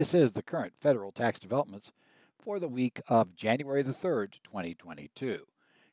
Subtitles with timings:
[0.00, 1.92] This is the current federal tax developments
[2.42, 5.44] for the week of January the 3rd, 2022.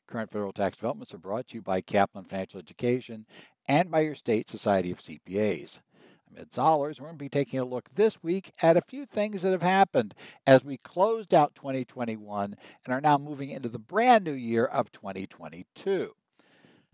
[0.06, 3.26] Current federal tax developments are brought to you by Kaplan Financial Education
[3.68, 5.82] and by your state Society of CPAs.
[6.26, 6.98] I'm Ed Zollars.
[6.98, 9.60] We're going to be taking a look this week at a few things that have
[9.60, 10.14] happened
[10.46, 12.56] as we closed out 2021
[12.86, 16.14] and are now moving into the brand new year of 2022.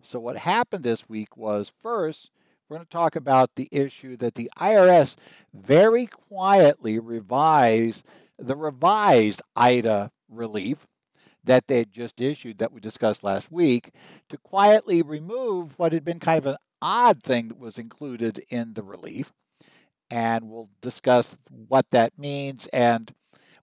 [0.02, 2.32] So, what happened this week was first,
[2.68, 5.16] we're going to talk about the issue that the IRS
[5.52, 8.04] very quietly revised
[8.38, 10.86] the revised Ida relief
[11.44, 13.90] that they had just issued that we discussed last week
[14.28, 18.74] to quietly remove what had been kind of an odd thing that was included in
[18.74, 19.32] the relief.
[20.10, 21.36] And we'll discuss
[21.68, 23.12] what that means and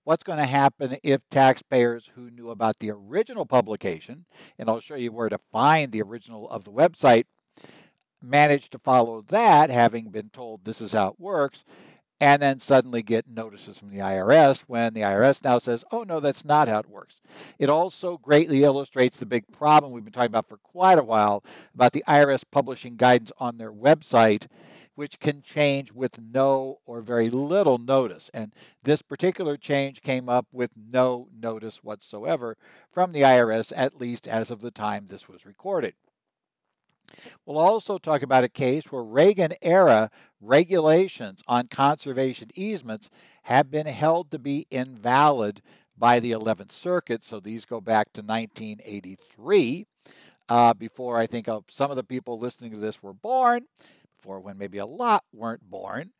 [0.03, 4.25] what's going to happen if taxpayers who knew about the original publication,
[4.57, 7.25] and I'll show you where to find the original of the website,
[8.21, 11.63] manage to follow that, having been told this is how it works,
[12.21, 16.19] and then suddenly get notices from the IRS when the IRS now says, oh, no,
[16.19, 17.19] that's not how it works.
[17.57, 21.43] It also greatly illustrates the big problem we've been talking about for quite a while
[21.73, 24.45] about the IRS publishing guidance on their website,
[24.93, 28.29] which can change with no or very little notice.
[28.35, 32.55] And this particular change came up with no notice whatsoever
[32.91, 35.95] from the IRS, at least as of the time this was recorded.
[37.45, 40.09] We'll also talk about a case where Reagan era
[40.39, 43.09] regulations on conservation easements
[43.43, 45.61] have been held to be invalid
[45.97, 47.23] by the 11th Circuit.
[47.23, 49.85] So these go back to 1983,
[50.49, 53.65] uh, before I think some of the people listening to this were born,
[54.17, 56.11] before when maybe a lot weren't born.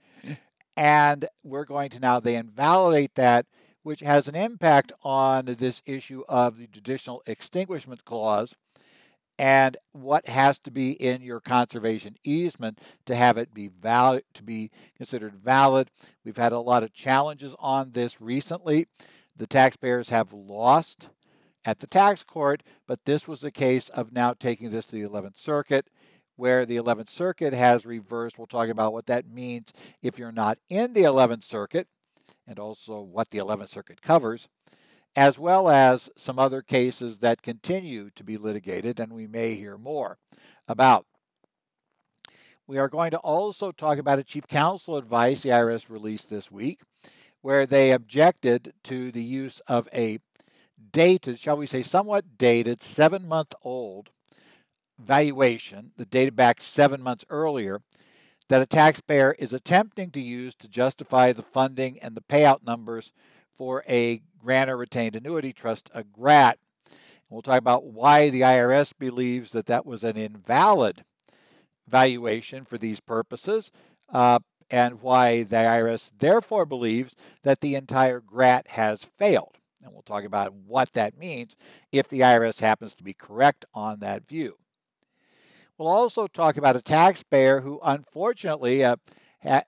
[0.78, 3.46] And we're going to now, they invalidate that,
[3.84, 8.56] which has an impact on this issue of the judicial extinguishment clause
[9.42, 14.44] and what has to be in your conservation easement to have it be valid to
[14.44, 15.90] be considered valid.
[16.24, 18.86] We've had a lot of challenges on this recently.
[19.36, 21.10] The taxpayers have lost
[21.66, 25.10] at the tax court, but this was a case of now taking this to the
[25.10, 25.88] 11th Circuit,
[26.36, 28.38] where the 11th Circuit has reversed.
[28.38, 31.88] We'll talk about what that means if you're not in the 11th Circuit
[32.46, 34.48] and also what the 11th Circuit covers
[35.16, 39.78] as well as some other cases that continue to be litigated, and we may hear
[39.78, 40.18] more
[40.68, 41.06] about.
[42.68, 46.50] We are going to also talk about a chief counsel advice the IRS released this
[46.50, 46.82] week,
[47.42, 50.20] where they objected to the use of a
[50.92, 54.10] dated, shall we say, somewhat dated, seven month old
[54.98, 57.82] valuation that dated back seven months earlier
[58.50, 63.12] that a taxpayer is attempting to use to justify the funding and the payout numbers
[63.56, 66.58] for a grantor retained annuity trust, a GRAT.
[67.30, 71.06] We'll talk about why the IRS believes that that was an invalid
[71.88, 73.72] valuation for these purposes,
[74.10, 74.40] uh,
[74.70, 79.58] and why the IRS therefore believes that the entire GRAT has failed.
[79.84, 81.56] And we'll talk about what that means
[81.92, 84.58] if the IRS happens to be correct on that view.
[85.78, 88.98] We'll also talk about a taxpayer who unfortunately uh,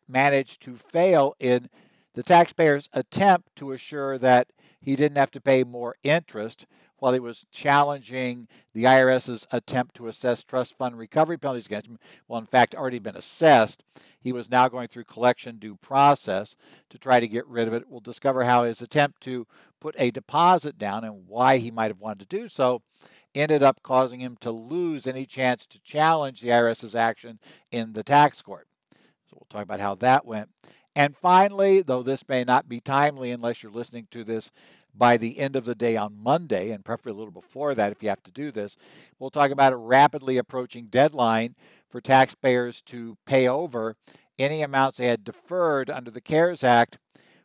[0.08, 1.70] managed to fail in
[2.14, 4.48] the taxpayer's attempt to assure that
[4.80, 6.66] he didn't have to pay more interest
[7.04, 12.00] while he was challenging the IRS's attempt to assess trust fund recovery penalties against him.
[12.30, 13.84] Well, in fact, already been assessed.
[14.22, 16.56] He was now going through collection due process
[16.90, 17.90] to try to get rid of it.
[17.90, 19.46] We'll discover how his attempt to
[19.82, 22.82] put a deposit down and why he might have wanted to do so
[23.36, 28.04] ended up causing him to lose any chance to challenge the IRS's action in the
[28.04, 28.68] tax court.
[29.30, 30.53] So we'll talk about how that went.
[30.96, 34.52] And finally, though this may not be timely unless you're listening to this
[34.96, 38.04] by the end of the day on Monday, and preferably a little before that if
[38.04, 38.78] you have to do this,
[39.18, 41.56] we'll talk about a rapidly approaching deadline
[41.90, 43.96] for taxpayers to pay over
[44.38, 47.00] any amounts they had deferred under the CARES Act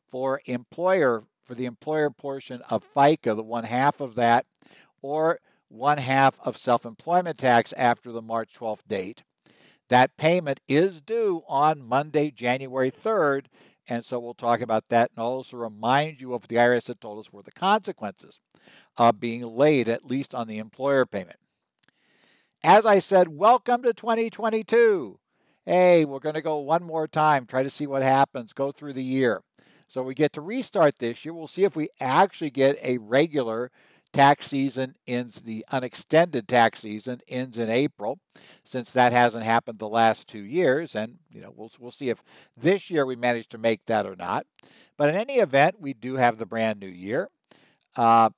[0.07, 4.45] for employer for the employer portion of FICA, the one half of that,
[5.01, 9.23] or one half of self-employment tax after the March 12th date.
[9.89, 13.47] That payment is due on Monday, January 3rd.
[13.89, 17.19] And so we'll talk about that and also remind you of the IRS had told
[17.19, 18.39] us were the consequences
[18.99, 21.39] of being late, at least on the employer payment.
[22.63, 25.19] As I said, welcome to 2022.
[25.65, 28.95] Hey, we're going to go one more time, try to see what happens, go through
[28.95, 29.43] the year.
[29.87, 31.33] So we get to restart this year.
[31.33, 33.71] We'll see if we actually get a regular
[34.19, 38.19] tax season ends, the unextended tax season ends in April,
[38.65, 40.97] since that hasn't happened the last two years.
[40.97, 42.25] And, you know, we'll, we'll see if
[42.57, 44.45] this year we manage to make that or not.
[44.97, 47.29] But in any event, we do have the brand new year,
[47.95, 48.31] uh,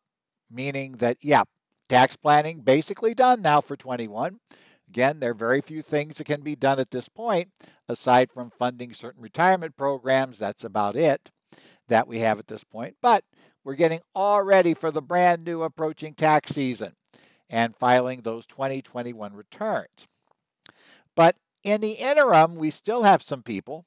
[0.53, 1.45] meaning that, yeah,
[1.89, 4.39] tax planning basically done now for 21.
[4.87, 7.49] Again, there are very few things that can be done at this point,
[7.89, 10.39] aside from funding certain retirement programs.
[10.39, 11.31] That's about it.
[11.89, 12.97] that we have at this point.
[13.01, 13.25] But
[13.65, 16.95] we're getting all ready for the brand new approaching tax season
[17.49, 20.07] and filing those 2021 returns.
[21.15, 23.85] But in the interim, we still have some people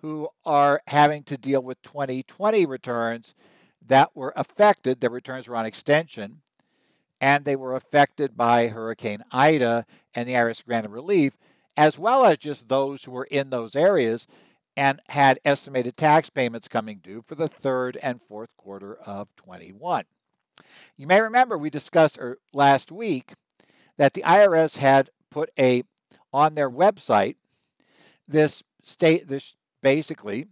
[0.00, 3.34] who are having to deal with 2020 returns
[3.86, 6.40] that were affected, their returns were on extension,
[7.20, 11.36] and they were affected by Hurricane Ida and the IRS granted relief,
[11.76, 14.26] as well as just those who were in those areas
[14.76, 20.04] and had estimated tax payments coming due for the third and fourth quarter of 21.
[20.96, 23.34] You may remember we discussed er, last week
[23.96, 25.82] that the IRS had put a
[26.32, 27.36] on their website
[28.26, 30.46] this state this basically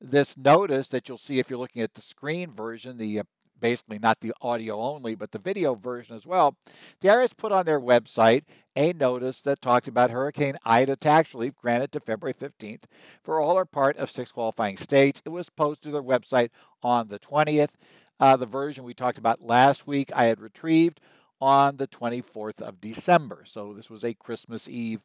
[0.00, 3.24] this notice that you'll see if you're looking at the screen version, the uh,
[3.60, 6.56] basically not the audio only, but the video version as well.
[7.00, 8.44] The IRS put on their website
[8.76, 12.84] a notice that talked about Hurricane Ida tax relief granted to February 15th
[13.22, 15.22] for all or part of six qualifying states.
[15.24, 16.50] It was posted to their website
[16.82, 17.70] on the 20th.
[18.18, 21.00] Uh, the version we talked about last week, I had retrieved
[21.40, 23.42] on the 24th of December.
[23.44, 25.00] So this was a Christmas Eve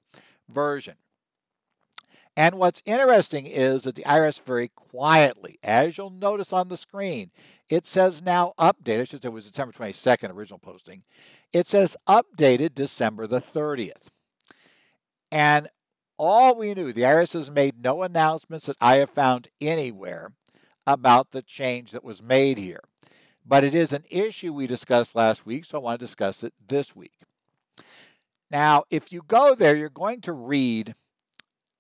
[0.50, 0.96] version.
[2.38, 7.32] And what's interesting is that the IRS very quietly, as you'll notice on the screen,
[7.70, 9.02] it says now updated.
[9.02, 11.04] I should say it was December 22nd original posting.
[11.54, 14.10] It says updated December the 30th.
[15.32, 15.70] And
[16.18, 20.34] all we knew, the IRS has made no announcements that I have found anywhere
[20.86, 22.82] about the change that was made here.
[23.46, 26.54] But it is an issue we discussed last week, so I want to discuss it
[26.68, 27.14] this week.
[28.52, 30.96] Now, if you go there, you're going to read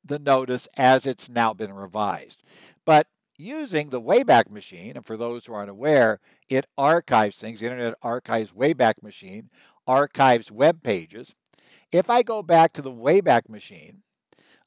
[0.06, 2.42] the notice as it's now been revised.
[2.86, 3.08] But
[3.38, 6.20] using the Wayback Machine, and for those who aren't aware,
[6.50, 7.60] it archives things.
[7.60, 9.50] The Internet Archives Wayback Machine
[9.88, 11.36] archives web pages.
[11.92, 14.02] If I go back to the Wayback Machine,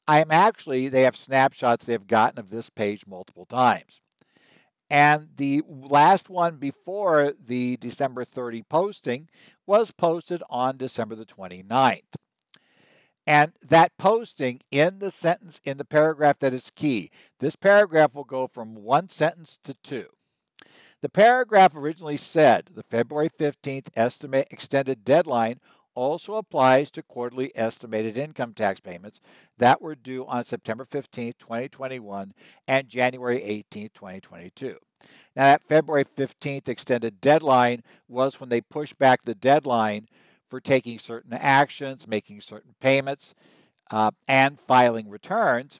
[0.07, 4.01] I am actually, they have snapshots they've gotten of this page multiple times.
[4.89, 9.29] And the last one before the December 30 posting
[9.67, 12.01] was posted on December the 29th.
[13.29, 18.23] And that posting in the sentence, in the paragraph that is key, this paragraph will
[18.23, 20.07] go from one sentence to two.
[21.03, 25.59] The paragraph originally said the February 15th estimate extended deadline
[25.93, 29.21] also applies to quarterly estimated income tax payments
[29.59, 32.33] that were due on September 15, 2021
[32.67, 34.75] and January 18, 2022.
[35.35, 40.07] Now, that February 15th extended deadline was when they pushed back the deadline
[40.49, 43.35] for taking certain actions, making certain payments,
[43.91, 45.79] uh, and filing returns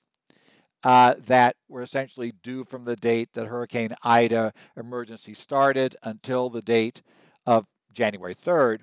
[0.83, 6.61] uh, that were essentially due from the date that Hurricane Ida emergency started until the
[6.61, 7.01] date
[7.45, 8.81] of January 3rd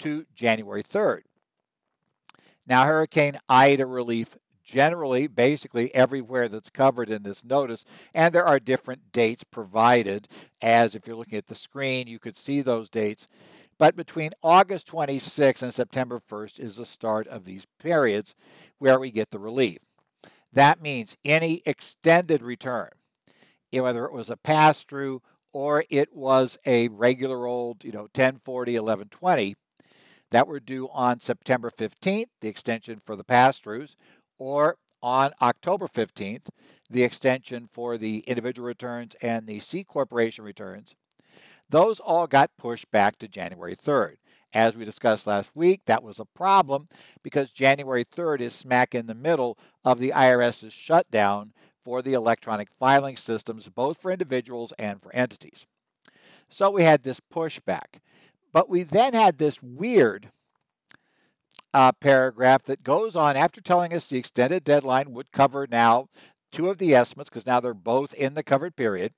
[0.00, 1.22] to January 3rd.
[2.66, 7.84] Now, Hurricane Ida relief generally, basically everywhere that's covered in this notice,
[8.14, 10.26] and there are different dates provided.
[10.62, 13.26] As if you're looking at the screen, you could see those dates.
[13.78, 18.34] But between August 26th and September 1st is the start of these periods
[18.78, 19.78] where we get the relief.
[20.52, 22.90] That means any extended return,
[23.72, 25.22] eh, whether it was a pass through
[25.52, 29.54] or it was a regular old, you know, 1040, 1120,
[30.30, 33.94] that were due on September 15th, the extension for the pass throughs,
[34.38, 36.48] or on October 15th,
[36.90, 40.96] the extension for the individual returns and the C corporation returns,
[41.70, 44.16] those all got pushed back to January 3rd.
[44.52, 46.88] As we discussed last week, that was a problem
[47.22, 51.52] because January 3rd is smack in the middle of the IRS's shutdown
[51.82, 55.66] for the electronic filing systems, both for individuals and for entities.
[56.48, 58.00] So we had this pushback.
[58.52, 60.28] But we then had this weird
[61.74, 66.06] uh, paragraph that goes on after telling us the extended deadline would cover now
[66.52, 69.12] two of the estimates because now they're both in the covered period.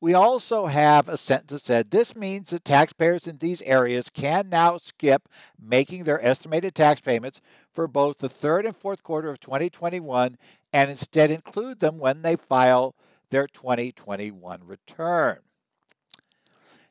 [0.00, 4.48] We also have a sentence that said this means that taxpayers in these areas can
[4.48, 5.28] now skip
[5.60, 7.40] making their estimated tax payments
[7.72, 10.36] for both the third and fourth quarter of 2021
[10.72, 12.94] and instead include them when they file
[13.30, 15.38] their 2021 return.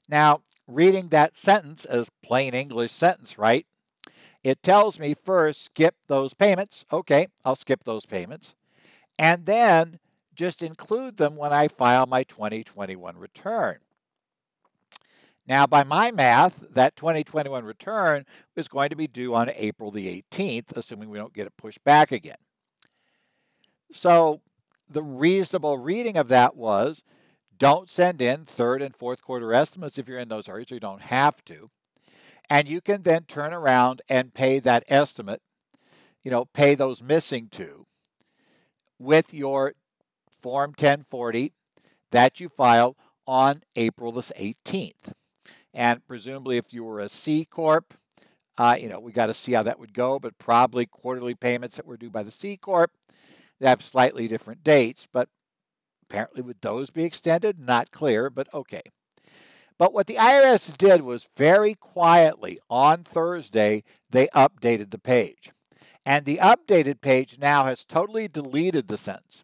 [0.09, 3.65] Now, reading that sentence as plain English sentence, right?
[4.43, 6.85] It tells me first skip those payments.
[6.91, 8.53] Okay, I'll skip those payments.
[9.17, 9.99] And then
[10.37, 13.79] just include them when I file my 2021 return.
[15.47, 18.25] Now, by my math, that 2021 return
[18.55, 21.83] is going to be due on April the 18th, assuming we don't get it pushed
[21.83, 22.37] back again.
[23.91, 24.41] So,
[24.89, 27.03] the reasonable reading of that was
[27.57, 31.01] don't send in third and fourth quarter estimates if you're in those areas, you don't
[31.01, 31.69] have to.
[32.49, 35.41] And you can then turn around and pay that estimate,
[36.23, 37.87] you know, pay those missing two
[38.99, 39.73] with your
[40.41, 41.53] Form 1040
[42.11, 45.13] that you filed on April the 18th.
[45.73, 47.93] And presumably, if you were a C Corp,
[48.57, 51.75] uh, you know, we got to see how that would go, but probably quarterly payments
[51.75, 52.91] that were due by the C Corp,
[53.59, 55.29] they have slightly different dates, but
[56.09, 57.59] apparently would those be extended?
[57.59, 58.81] Not clear, but okay.
[59.77, 65.51] But what the IRS did was very quietly on Thursday, they updated the page.
[66.03, 69.43] And the updated page now has totally deleted the sentence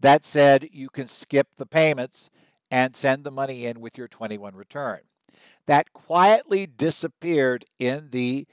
[0.00, 2.30] that said you can skip the payments
[2.70, 5.00] and send the money in with your 21 return.
[5.66, 8.46] That quietly disappeared in the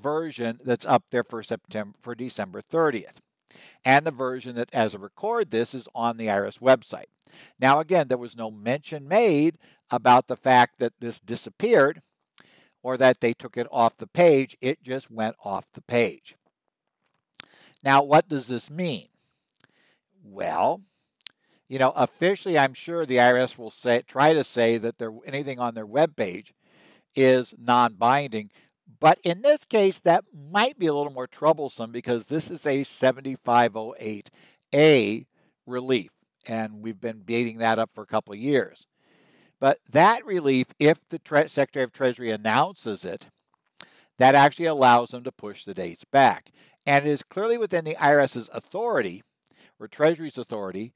[0.00, 3.16] version that's up there for September for December 30th.
[3.84, 7.06] And the version that as I record this is on the IRS website.
[7.58, 9.58] Now again, there was no mention made
[9.90, 12.02] about the fact that this disappeared
[12.82, 14.56] or that they took it off the page.
[14.60, 16.36] It just went off the page.
[17.82, 19.08] Now, what does this mean?
[20.28, 20.82] Well,
[21.68, 25.60] you know, officially, I'm sure the IRS will say try to say that there anything
[25.60, 26.52] on their web page
[27.14, 28.50] is non-binding.
[29.00, 32.82] But in this case, that might be a little more troublesome because this is a
[32.82, 35.26] 7508A
[35.66, 36.10] relief,
[36.46, 38.86] and we've been beating that up for a couple of years.
[39.58, 43.26] But that relief, if the Tre- Secretary of Treasury announces it,
[44.18, 46.50] that actually allows them to push the dates back.
[46.86, 49.22] And it is clearly within the IRS's authority
[49.78, 50.92] or Treasury's authority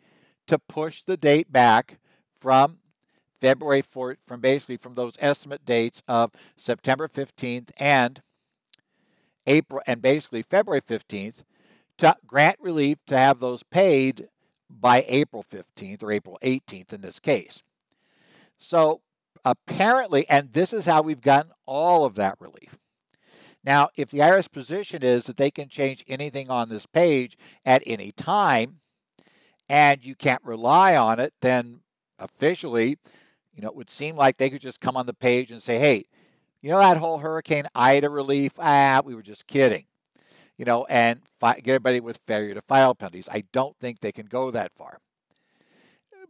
[0.46, 1.98] to push the date back
[2.38, 2.78] from
[3.40, 8.22] February 4th, from basically from those estimate dates of September 15th and
[9.46, 11.42] April and basically February 15th
[11.98, 14.28] to grant relief to have those paid
[14.68, 17.62] by April 15th or April 18th in this case.
[18.58, 19.00] So
[19.44, 22.78] apparently, and this is how we've gotten all of that relief.
[23.62, 27.82] Now, if the IRS position is that they can change anything on this page at
[27.86, 28.80] any time
[29.68, 31.80] and you can't rely on it, then
[32.18, 32.96] officially,
[33.54, 35.78] you know, it would seem like they could just come on the page and say,
[35.78, 36.06] hey,
[36.62, 38.52] you know that whole Hurricane Ida relief?
[38.58, 39.84] Ah, we were just kidding.
[40.56, 43.28] You know, and fi- get everybody with failure to file penalties.
[43.30, 44.98] I don't think they can go that far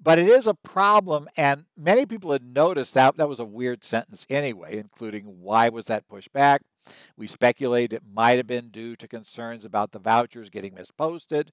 [0.02, 3.84] but it is a problem, and many people had noticed that that was a weird
[3.84, 6.62] sentence anyway, including why was that pushed back?
[7.16, 11.50] We speculate it might have been due to concerns about the vouchers getting misposted,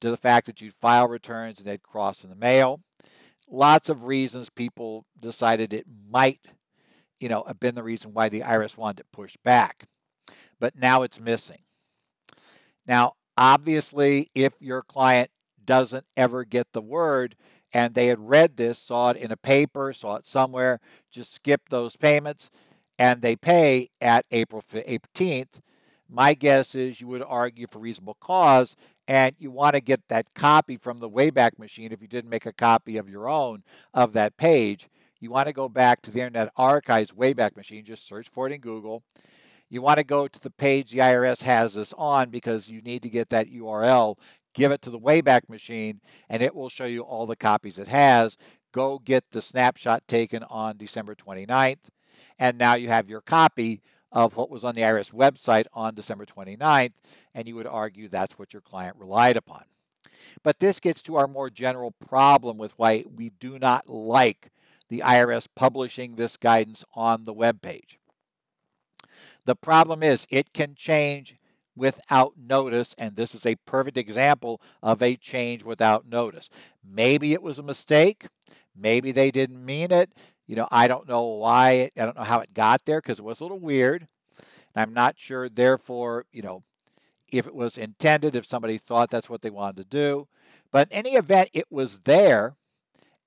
[0.00, 2.80] to the fact that you'd file returns and they'd cross in the mail.
[3.48, 6.40] Lots of reasons people decided it might,
[7.20, 9.84] you know, have been the reason why the IRS wanted it pushed back.
[10.58, 11.62] But now it's missing.
[12.86, 15.30] Now, obviously, if your client
[15.64, 17.36] doesn't ever get the word,
[17.72, 20.80] and they had read this, saw it in a paper, saw it somewhere,
[21.10, 22.50] just skip those payments,
[22.98, 25.60] and they pay at April 18th,
[26.08, 28.76] my guess is you would argue for reasonable cause
[29.08, 32.46] and you want to get that copy from the Wayback Machine if you didn't make
[32.46, 33.62] a copy of your own
[33.94, 34.88] of that page.
[35.20, 38.52] You want to go back to the Internet Archives Wayback Machine, just search for it
[38.52, 39.02] in Google.
[39.68, 43.02] You want to go to the page the IRS has this on because you need
[43.02, 44.16] to get that URL
[44.56, 47.88] give it to the Wayback Machine, and it will show you all the copies it
[47.88, 48.36] has.
[48.72, 51.76] Go get the snapshot taken on December 29th,
[52.38, 56.24] and now you have your copy of what was on the IRS website on December
[56.24, 56.92] 29th,
[57.34, 59.64] and you would argue that's what your client relied upon.
[60.42, 64.50] But this gets to our more general problem with why we do not like
[64.88, 67.98] the IRS publishing this guidance on the web page.
[69.44, 71.36] The problem is it can change
[71.76, 76.48] without notice, and this is a perfect example of a change without notice.
[76.82, 78.26] Maybe it was a mistake,
[78.74, 80.10] maybe they didn't mean it.
[80.46, 83.18] You know, I don't know why, it, I don't know how it got there because
[83.18, 84.06] it was a little weird.
[84.38, 86.62] And I'm not sure, therefore, you know,
[87.32, 90.28] if it was intended, if somebody thought that's what they wanted to do.
[90.70, 92.56] But in any event, it was there,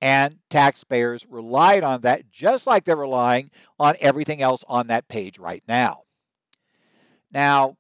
[0.02, 5.38] and taxpayers relied on that just like they're relying on everything else on that page
[5.38, 6.04] right now.
[7.32, 7.78] Now,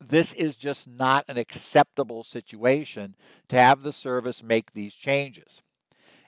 [0.00, 3.16] this is just not an acceptable situation
[3.48, 5.62] to have the service make these changes.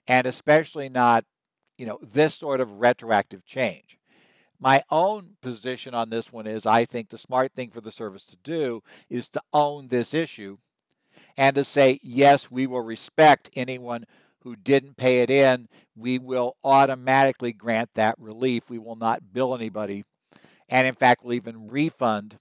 [0.08, 1.24] And especially not,
[1.80, 3.98] you know, this sort of retroactive change.
[4.58, 8.26] My own position on this one is I think the smart thing for the service
[8.26, 10.58] to do is to own this issue
[11.38, 14.04] and to say, yes, we will respect anyone
[14.40, 15.68] who didn't pay it in.
[15.96, 18.68] We will automatically grant that relief.
[18.68, 20.04] We will not bill anybody.
[20.68, 22.36] And in fact, we'll even refund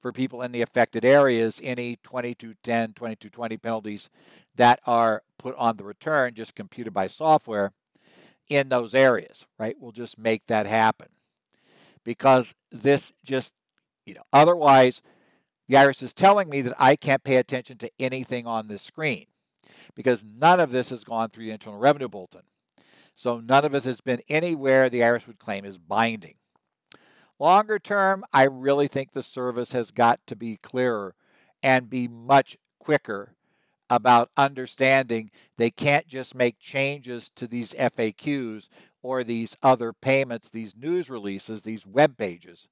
[0.00, 4.08] for people in the affected areas any 2210, 2220 penalties
[4.56, 7.72] that are put on the return, just computed by software
[8.48, 9.76] in those areas, right?
[9.78, 11.08] We'll just make that happen
[12.04, 13.52] because this just,
[14.06, 15.02] you know, otherwise
[15.68, 19.26] the IRS is telling me that I can't pay attention to anything on this screen.
[19.94, 22.42] because none of this has gone through the Internal Revenue Bulletin.
[23.14, 26.34] So none of it has been anywhere the IRS would claim is binding.
[27.38, 31.14] Longer term, I really think the service has got to be clearer
[31.62, 33.34] and be much quicker
[33.90, 38.68] about understanding they can't just make changes to these FAQs
[39.02, 42.68] or these other payments, these news releases, these web pages,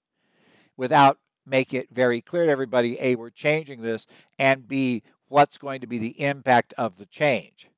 [0.76, 4.06] without make it very clear to everybody A, we're changing this,
[4.38, 7.70] and B, what's going to be the impact of the change.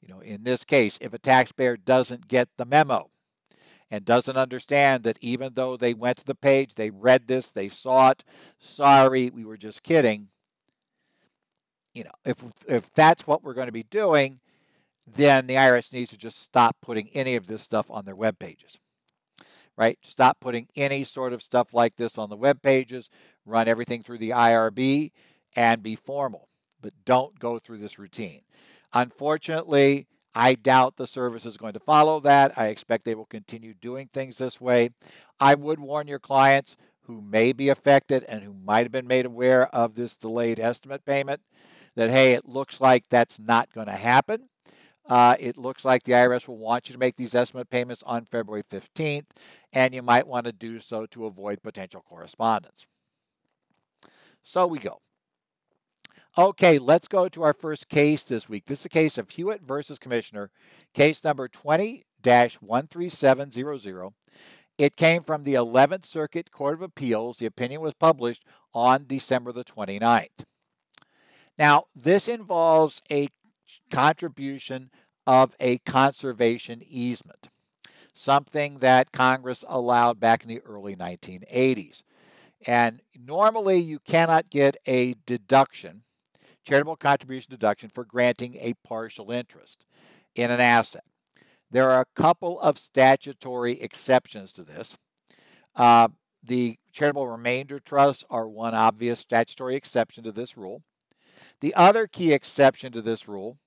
[0.00, 3.10] You know, in this case, if a taxpayer doesn't get the memo
[3.90, 7.68] and doesn't understand that even though they went to the page, they read this, they
[7.68, 8.24] saw it,
[8.58, 10.28] sorry, we were just kidding.
[11.98, 14.38] You know, if if that's what we're going to be doing,
[15.04, 18.38] then the IRS needs to just stop putting any of this stuff on their web
[18.38, 18.78] pages.
[19.76, 19.98] Right?
[20.02, 23.10] Stop putting any sort of stuff like this on the web pages,
[23.44, 25.10] run everything through the IRB
[25.56, 26.48] and be formal,
[26.80, 28.42] but don't go through this routine.
[28.92, 32.56] Unfortunately, I doubt the service is going to follow that.
[32.56, 34.90] I expect they will continue doing things this way.
[35.40, 39.26] I would warn your clients who may be affected and who might have been made
[39.26, 41.40] aware of this delayed estimate payment
[41.98, 44.48] that, hey, it looks like that's not going to happen.
[45.08, 48.24] Uh, it looks like the IRS will want you to make these estimate payments on
[48.24, 49.24] February 15th,
[49.72, 52.86] and you might want to do so to avoid potential correspondence.
[54.44, 55.00] So we go.
[56.36, 58.66] Okay, let's go to our first case this week.
[58.66, 60.50] This is a case of Hewitt versus Commissioner,
[60.94, 64.10] case number 20 13700.
[64.76, 67.38] It came from the 11th Circuit Court of Appeals.
[67.38, 70.44] The opinion was published on December the 29th.
[71.58, 73.28] Now, this involves a
[73.90, 74.90] contribution
[75.26, 77.48] of a conservation easement,
[78.14, 82.02] something that Congress allowed back in the early 1980s.
[82.66, 86.02] And normally you cannot get a deduction,
[86.64, 89.84] charitable contribution deduction, for granting a partial interest
[90.34, 91.04] in an asset.
[91.70, 94.96] There are a couple of statutory exceptions to this.
[95.76, 96.08] Uh,
[96.42, 100.82] the charitable remainder trusts are one obvious statutory exception to this rule.
[101.60, 103.58] The other key exception to this rule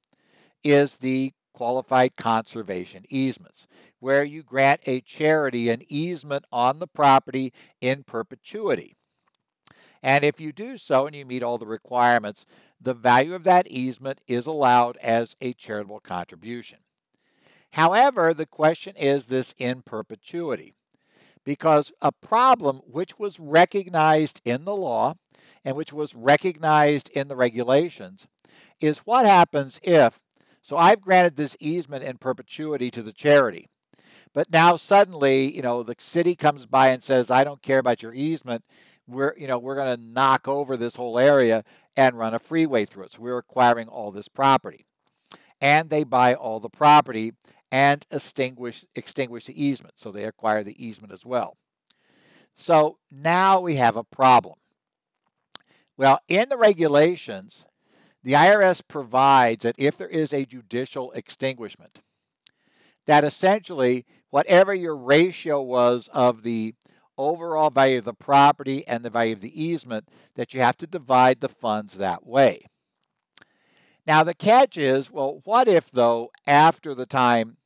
[0.63, 3.67] is the qualified conservation easements,
[3.99, 8.95] where you grant a charity an easement on the property in perpetuity.
[10.01, 12.45] And if you do so and you meet all the requirements,
[12.79, 16.79] the value of that easement is allowed as a charitable contribution.
[17.73, 20.73] However, the question is this in perpetuity,
[21.43, 25.15] because a problem which was recognized in the law
[25.63, 28.27] and which was recognized in the regulations
[28.79, 30.19] is what happens if,
[30.61, 33.67] so I've granted this easement in perpetuity to the charity.
[34.33, 38.01] But now suddenly, you know, the city comes by and says, I don't care about
[38.01, 38.63] your easement.
[39.07, 41.63] We're, you know, we're going to knock over this whole area
[41.97, 43.13] and run a freeway through it.
[43.13, 44.85] So we're acquiring all this property.
[45.59, 47.33] And they buy all the property
[47.71, 49.95] and extinguish, extinguish the easement.
[49.97, 51.57] So they acquire the easement as well.
[52.55, 54.55] So now we have a problem.
[55.97, 57.65] Well, in the regulations,
[58.23, 62.01] the IRS provides that if there is a judicial extinguishment,
[63.05, 66.75] that essentially whatever your ratio was of the
[67.17, 70.87] overall value of the property and the value of the easement, that you have to
[70.87, 72.65] divide the funds that way.
[74.07, 77.57] Now, the catch is well, what if, though, after the time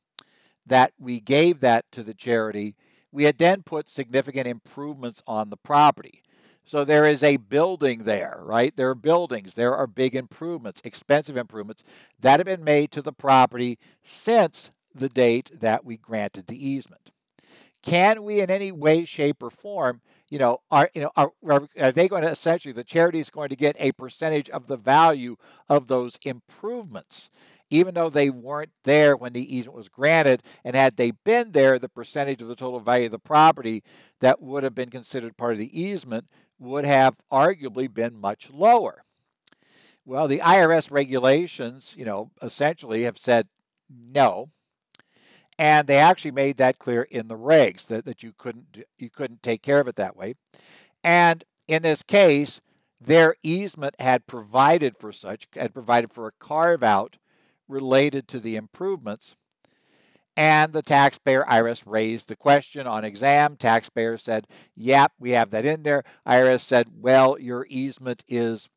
[0.66, 2.76] that we gave that to the charity,
[3.10, 6.22] we had then put significant improvements on the property?
[6.66, 8.76] So there is a building there, right?
[8.76, 11.84] There are buildings, there are big improvements, expensive improvements
[12.18, 17.12] that have been made to the property since the date that we granted the easement.
[17.84, 21.30] Can we, in any way, shape, or form, you know, are you know are,
[21.78, 24.76] are they going to essentially the charity is going to get a percentage of the
[24.76, 25.36] value
[25.68, 27.30] of those improvements?
[27.70, 30.42] even though they weren't there when the easement was granted.
[30.64, 33.82] And had they been there, the percentage of the total value of the property
[34.20, 39.04] that would have been considered part of the easement would have arguably been much lower.
[40.04, 43.48] Well, the IRS regulations, you know, essentially have said
[43.90, 44.50] no.
[45.58, 49.42] And they actually made that clear in the regs that, that you couldn't you couldn't
[49.42, 50.34] take care of it that way.
[51.02, 52.60] And in this case,
[53.00, 57.18] their easement had provided for such, had provided for a carve out
[57.68, 59.36] related to the improvements
[60.36, 63.56] and the taxpayer IRS raised the question on exam.
[63.56, 66.04] Taxpayer said, Yep, we have that in there.
[66.26, 68.68] IRS said, Well, your easement is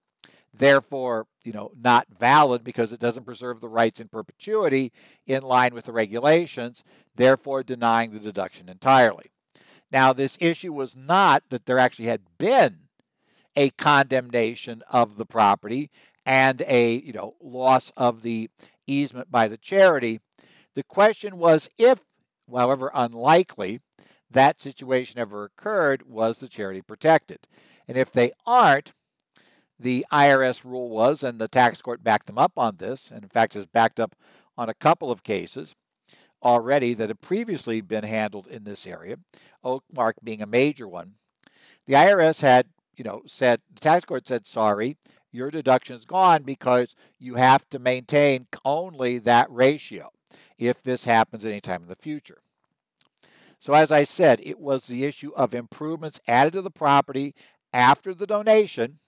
[0.53, 4.91] therefore you know not valid because it doesn't preserve the rights in perpetuity
[5.27, 6.83] in line with the regulations
[7.15, 9.31] therefore denying the deduction entirely
[9.91, 12.79] now this issue was not that there actually had been
[13.55, 15.91] a condemnation of the property
[16.25, 18.49] and a you know loss of the
[18.89, 20.19] easement by the charity.
[20.75, 22.03] The question was if,
[22.51, 23.81] however unlikely,
[24.29, 27.39] that situation ever occurred, was the charity protected?
[27.87, 28.93] And if they aren't,
[29.79, 33.29] the IRS rule was, and the tax court backed them up on this, and in
[33.29, 34.15] fact has backed up
[34.57, 35.75] on a couple of cases
[36.43, 39.17] already that have previously been handled in this area,
[39.63, 41.15] Oakmark being a major one.
[41.85, 44.97] The IRS had, you know, said, the tax court said, sorry,
[45.31, 50.11] your deduction is gone because you have to maintain only that ratio
[50.57, 52.39] if this happens anytime in the future.
[53.59, 57.35] So, as I said, it was the issue of improvements added to the property
[57.73, 58.99] after the donation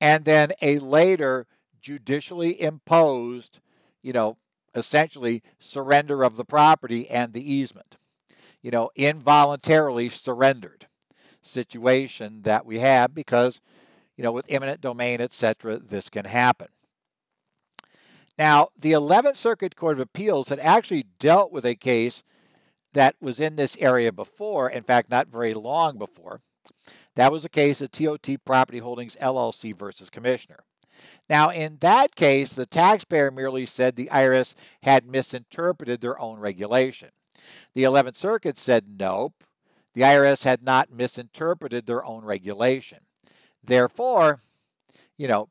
[0.00, 1.46] and then a later
[1.80, 3.60] judicially imposed,
[4.02, 4.38] you know,
[4.74, 7.96] essentially surrender of the property and the easement.
[8.62, 10.86] You know, involuntarily surrendered
[11.42, 13.60] situation that we have because,
[14.16, 16.68] you know, with eminent domain, etc., this can happen.
[18.40, 22.22] Now, the 11th Circuit Court of Appeals had actually dealt with a case
[22.94, 26.40] that was in this area before, in fact, not very long before.
[27.16, 30.60] That was a case of TOT Property Holdings LLC versus Commissioner.
[31.28, 37.10] Now, in that case, the taxpayer merely said the IRS had misinterpreted their own regulation.
[37.74, 39.44] The 11th Circuit said nope,
[39.92, 43.00] the IRS had not misinterpreted their own regulation.
[43.62, 44.40] Therefore,
[45.18, 45.50] you know,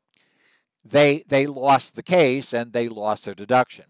[0.84, 3.86] they they lost the case and they lost their deduction.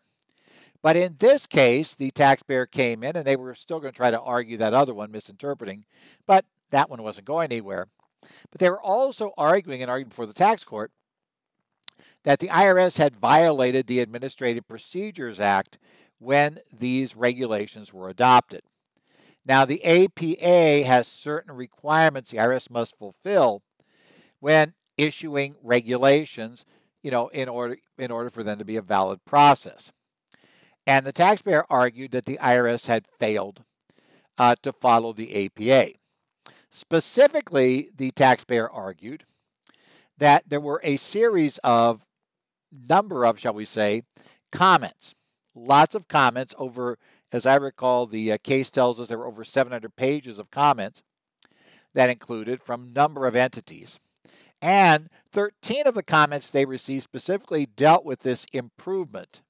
[0.83, 4.11] But in this case, the taxpayer came in and they were still going to try
[4.11, 5.85] to argue that other one, misinterpreting,
[6.26, 7.88] but that one wasn't going anywhere.
[8.50, 10.90] But they were also arguing and arguing before the tax court
[12.24, 15.79] that the IRS had violated the Administrative Procedures Act
[16.18, 18.62] when these regulations were adopted.
[19.44, 23.62] Now, the APA has certain requirements the IRS must fulfill
[24.38, 26.66] when issuing regulations,
[27.02, 29.92] you know, in order in order for them to be a valid process.
[30.86, 33.62] And the taxpayer argued that the IRS had failed
[34.38, 35.92] uh, to follow the APA.
[36.70, 39.24] Specifically, the taxpayer argued
[40.18, 42.06] that there were a series of
[42.72, 44.02] number of, shall we say,
[44.52, 45.14] comments.
[45.54, 46.98] Lots of comments over,
[47.32, 51.02] as I recall, the uh, case tells us there were over 700 pages of comments
[51.94, 53.98] that included from number of entities.
[54.62, 59.40] And 13 of the comments they received specifically dealt with this improvement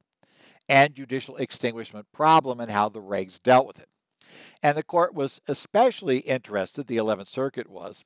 [0.69, 3.89] and judicial extinguishment problem and how the regs dealt with it.
[4.63, 8.05] And the court was especially interested, the 11th Circuit was,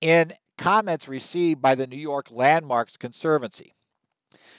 [0.00, 3.74] in comments received by the New York Landmarks Conservancy,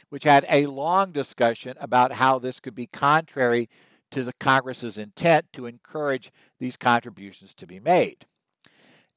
[0.10, 3.70] which had a long discussion about how this could be contrary
[4.12, 8.26] to the Congress's intent to encourage these contributions to be made,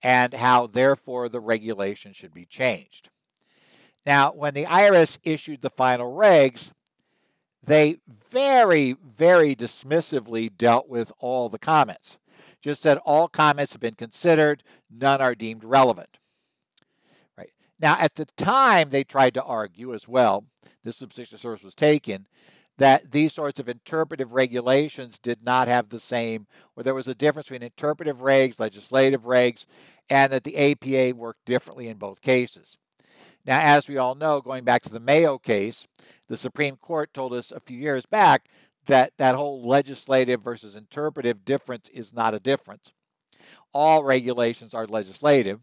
[0.05, 3.09] and how therefore the regulation should be changed.
[4.05, 6.73] Now, when the IRS issued the final regs,
[7.67, 7.97] they
[8.31, 12.19] very, very dismissively dealt with all the comments.
[12.61, 16.19] Just said all comments have been considered, none are deemed relevant.
[17.39, 17.53] Right.
[17.81, 20.45] Now, at the time, they tried to argue as well,
[20.85, 22.27] this substitution source was taken,
[22.77, 27.15] that these sorts of interpretive regulations did not have the same, or there was a
[27.15, 29.65] difference between interpretive regs, legislative regs,
[30.11, 32.77] and that the APA worked differently in both cases.
[33.47, 35.87] Now, as we all know, going back to the Mayo case,
[36.29, 38.47] the Supreme Court told us a few years back
[38.87, 42.93] that that whole legislative versus interpretive difference is not a difference.
[43.73, 45.61] All regulations are legislative.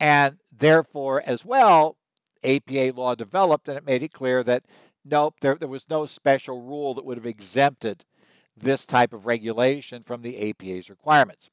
[0.00, 1.96] And therefore, as well,
[2.42, 4.64] APA law developed and it made it clear that
[5.04, 8.04] nope, there, there was no special rule that would have exempted
[8.56, 11.50] this type of regulation from the APA's requirements.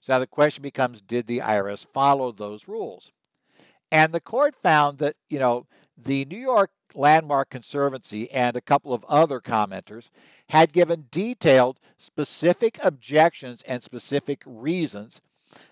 [0.00, 3.12] So now the question becomes did the IRS follow those rules?
[3.92, 5.66] And the court found that, you know,
[5.96, 10.10] the New York Landmark Conservancy and a couple of other commenters
[10.48, 15.20] had given detailed, specific objections and specific reasons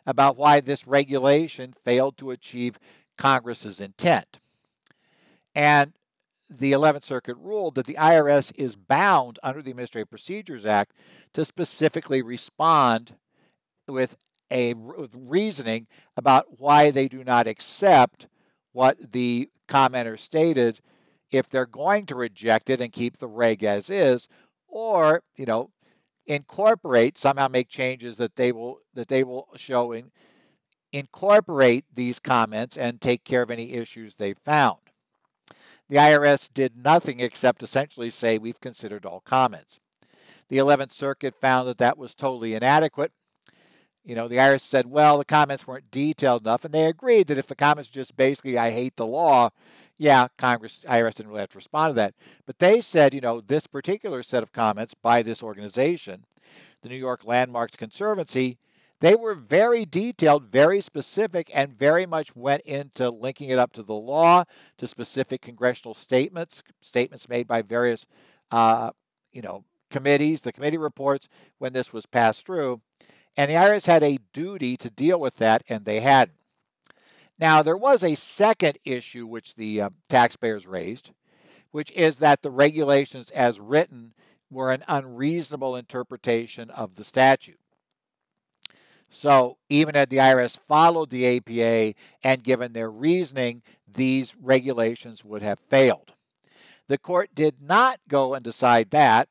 [0.06, 2.78] about why this regulation failed to achieve
[3.16, 4.38] Congress's intent.
[5.54, 5.92] And
[6.50, 10.92] the 11th Circuit ruled that the IRS is bound under the Administrative Procedures Act
[11.34, 13.16] to specifically respond
[13.88, 14.16] with
[14.50, 18.28] a with reasoning about why they do not accept
[18.72, 20.80] what the commenter stated
[21.30, 24.28] if they're going to reject it and keep the reg as is,
[24.66, 25.70] or you know,
[26.26, 30.10] incorporate somehow make changes that they will that they will show in
[30.92, 34.78] incorporate these comments and take care of any issues they found.
[35.88, 39.80] The IRS did nothing except essentially say we've considered all comments.
[40.48, 43.12] The 11th Circuit found that that was totally inadequate
[44.04, 47.38] you know, the IRS said, well, the comments weren't detailed enough, and they agreed that
[47.38, 49.50] if the comments just basically, I hate the law,
[49.98, 52.14] yeah, Congress, IRS didn't really have to respond to that.
[52.46, 56.24] But they said, you know, this particular set of comments by this organization,
[56.82, 58.58] the New York Landmarks Conservancy,
[59.00, 63.82] they were very detailed, very specific, and very much went into linking it up to
[63.82, 64.44] the law,
[64.78, 68.06] to specific congressional statements, statements made by various,
[68.50, 68.90] uh,
[69.32, 72.80] you know, committees, the committee reports when this was passed through.
[73.38, 76.36] And the IRS had a duty to deal with that, and they hadn't.
[77.38, 81.12] Now, there was a second issue which the uh, taxpayers raised,
[81.70, 84.12] which is that the regulations as written
[84.50, 87.60] were an unreasonable interpretation of the statute.
[89.08, 95.42] So, even had the IRS followed the APA and given their reasoning, these regulations would
[95.42, 96.12] have failed.
[96.88, 99.28] The court did not go and decide that.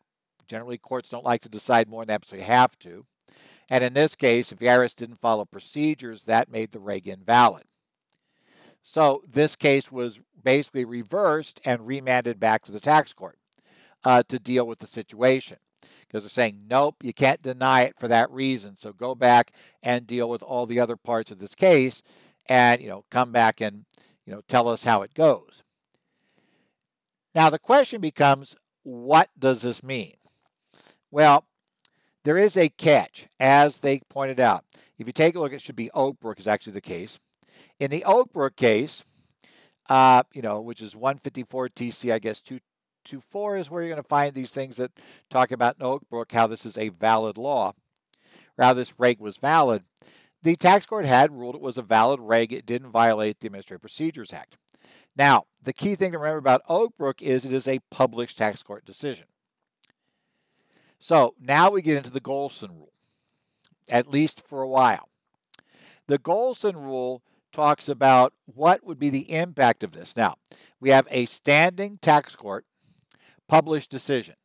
[0.48, 3.06] Generally, courts don't like to decide more than they absolutely have to.
[3.70, 7.64] And in this case, if IRS didn't follow procedures, that made the reg invalid.
[8.82, 13.38] So this case was basically reversed and remanded back to the tax court
[14.06, 15.58] uh, to deal with the situation
[16.08, 18.78] because they're saying, nope, you can't deny it for that reason.
[18.78, 19.52] So go back
[19.84, 22.02] and deal with all the other parts of this case
[22.46, 23.84] and, you know, come back and,
[24.26, 25.64] you know, tell us how it goes.
[27.36, 30.16] Now the question becomes, what does this mean?
[31.12, 31.46] Well,
[32.28, 34.66] there is a catch, as they pointed out.
[34.98, 37.20] If you take a look, it should be Oakbrook is actually the case.
[37.80, 39.06] In the Oakbrook case,
[39.88, 44.10] uh, you know, which is 154 TC, I guess 224 is where you're going to
[44.10, 44.92] find these things that
[45.30, 47.72] talk about in Oakbrook how this is a valid law,
[48.58, 49.84] or how this reg was valid.
[50.44, 52.52] The tax court had ruled it was a valid reg.
[52.52, 54.58] It didn't violate the Administrative Procedures Act.
[55.16, 58.84] Now, the key thing to remember about Oakbrook is it is a published tax court
[58.84, 59.28] decision.
[61.00, 62.94] So now we get into the Golsen rule,
[63.90, 65.10] at least for a while.
[66.08, 70.16] The Golsen rule talks about what would be the impact of this.
[70.16, 70.36] Now,
[70.80, 72.66] we have a standing tax court
[73.48, 74.36] published decision.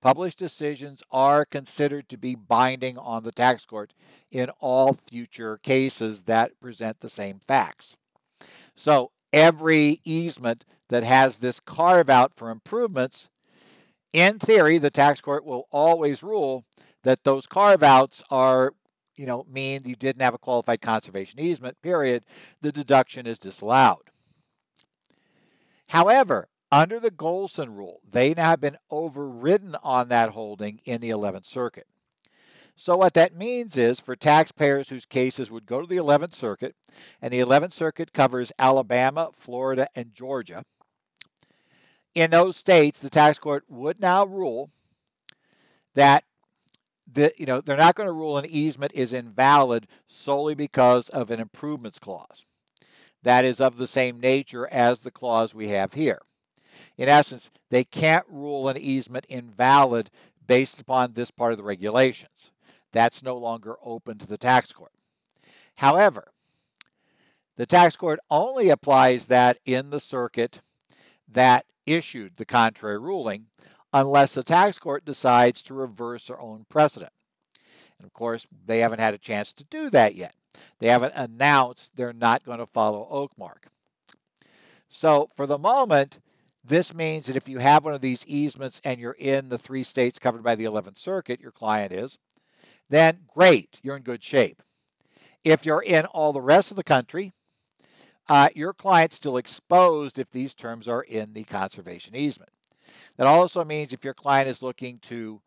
[0.00, 3.92] Published decisions are considered to be binding on the tax court
[4.30, 7.96] in all future cases that present the same facts.
[8.76, 13.28] So, every easement that has this carve out for improvements
[14.12, 16.64] in theory, the tax court will always rule
[17.02, 18.72] that those carve outs are,
[19.16, 22.24] you know, mean you didn't have a qualified conservation easement, period.
[22.60, 24.10] The deduction is disallowed.
[25.88, 31.10] However, under the Golsen rule, they now have been overridden on that holding in the
[31.10, 31.86] 11th Circuit.
[32.76, 36.76] So, what that means is for taxpayers whose cases would go to the 11th Circuit,
[37.20, 40.64] and the 11th Circuit covers Alabama, Florida, and Georgia
[42.18, 44.70] in those states, the tax court would now rule
[45.94, 46.24] that
[47.10, 51.30] the, you know they're not going to rule an easement is invalid solely because of
[51.30, 52.44] an improvements clause
[53.22, 56.20] that is of the same nature as the clause we have here.
[56.96, 60.10] In essence, they can't rule an easement invalid
[60.46, 62.50] based upon this part of the regulations.
[62.92, 64.92] That's no longer open to the tax court.
[65.76, 66.28] However,
[67.56, 70.60] the tax court only applies that in the circuit
[71.28, 73.46] that issued the contrary ruling
[73.92, 77.12] unless the tax court decides to reverse their own precedent.
[77.98, 80.34] And of course, they haven't had a chance to do that yet.
[80.78, 83.70] They haven't announced they're not going to follow Oakmark.
[84.88, 86.20] So for the moment,
[86.64, 89.82] this means that if you have one of these easements and you're in the three
[89.82, 92.18] states covered by the 11th Circuit, your client is,
[92.88, 94.62] then great, you're in good shape.
[95.44, 97.32] If you're in all the rest of the country,
[98.28, 102.50] uh, your client's still exposed if these terms are in the conservation easement.
[103.16, 105.40] That also means if your client is looking to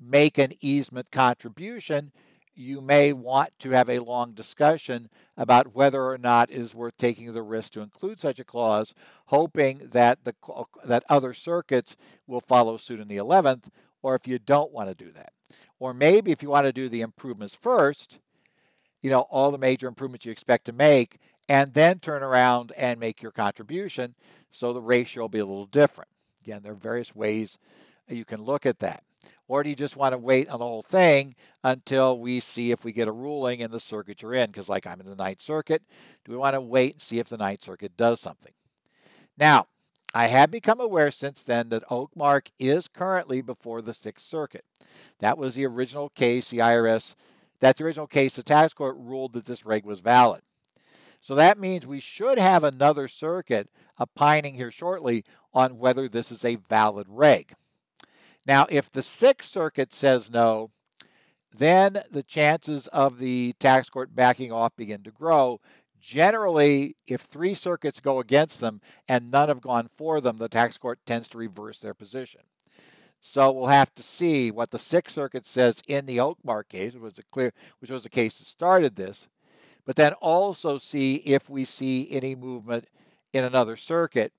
[0.00, 2.12] make an easement contribution,
[2.54, 6.96] you may want to have a long discussion about whether or not it is worth
[6.96, 8.94] taking the risk to include such a clause,
[9.26, 10.34] hoping that the
[10.84, 11.96] that other circuits
[12.26, 13.64] will follow suit in the 11th,
[14.02, 15.32] or if you don't want to do that.
[15.78, 18.18] Or maybe if you want to do the improvements first,
[19.02, 23.00] you know, all the major improvements you expect to make, and then turn around and
[23.00, 24.14] make your contribution.
[24.50, 26.10] So the ratio will be a little different.
[26.42, 27.58] Again, there are various ways
[28.08, 29.02] you can look at that.
[29.48, 32.84] Or do you just want to wait on the whole thing until we see if
[32.84, 34.50] we get a ruling in the circuit you're in?
[34.50, 35.82] Because, like I'm in the Ninth Circuit,
[36.24, 38.52] do we want to wait and see if the Ninth Circuit does something?
[39.38, 39.66] Now,
[40.14, 44.64] I have become aware since then that Oakmark is currently before the Sixth Circuit.
[45.18, 47.14] That was the original case, the IRS,
[47.60, 50.42] that's the original case, the tax court ruled that this reg was valid.
[51.26, 56.44] So that means we should have another circuit opining here shortly on whether this is
[56.44, 57.52] a valid reg.
[58.46, 60.70] Now, if the Sixth Circuit says no,
[61.52, 65.60] then the chances of the tax court backing off begin to grow.
[66.00, 70.78] Generally, if three circuits go against them and none have gone for them, the tax
[70.78, 72.42] court tends to reverse their position.
[73.20, 77.02] So we'll have to see what the Sixth Circuit says in the Oakmark case, which
[77.02, 79.26] was a clear, which was the case that started this,
[79.86, 82.88] but then also see if we see any movement
[83.32, 84.32] in another circuit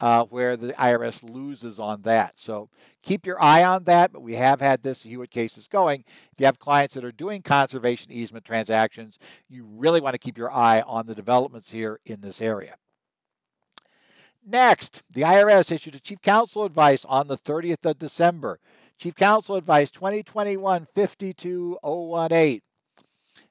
[0.00, 2.34] uh, where the IRS loses on that.
[2.36, 2.68] So
[3.02, 4.12] keep your eye on that.
[4.12, 6.04] But we have had this Hewitt cases going.
[6.32, 10.38] If you have clients that are doing conservation easement transactions, you really want to keep
[10.38, 12.76] your eye on the developments here in this area.
[14.46, 18.58] Next, the IRS issued a Chief Counsel advice on the 30th of December.
[18.98, 22.60] Chief Counsel Advice 2021 52018.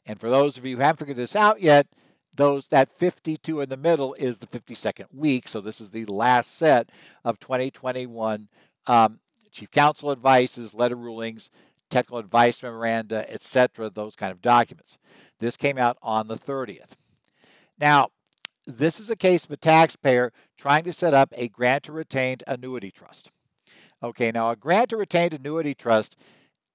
[0.05, 1.88] And for those of you who haven't figured this out yet,
[2.35, 5.47] those that 52 in the middle is the 52nd week.
[5.47, 6.89] So this is the last set
[7.23, 8.47] of 2021
[8.88, 9.19] um,
[9.51, 11.49] Chief Counsel advices, letter rulings,
[11.89, 13.89] technical advice memoranda, etc.
[13.89, 14.97] Those kind of documents.
[15.39, 16.91] This came out on the 30th.
[17.79, 18.09] Now,
[18.65, 22.43] this is a case of a taxpayer trying to set up a grant grantor retained
[22.47, 23.31] annuity trust.
[24.01, 26.15] Okay, now a grant grantor retained annuity trust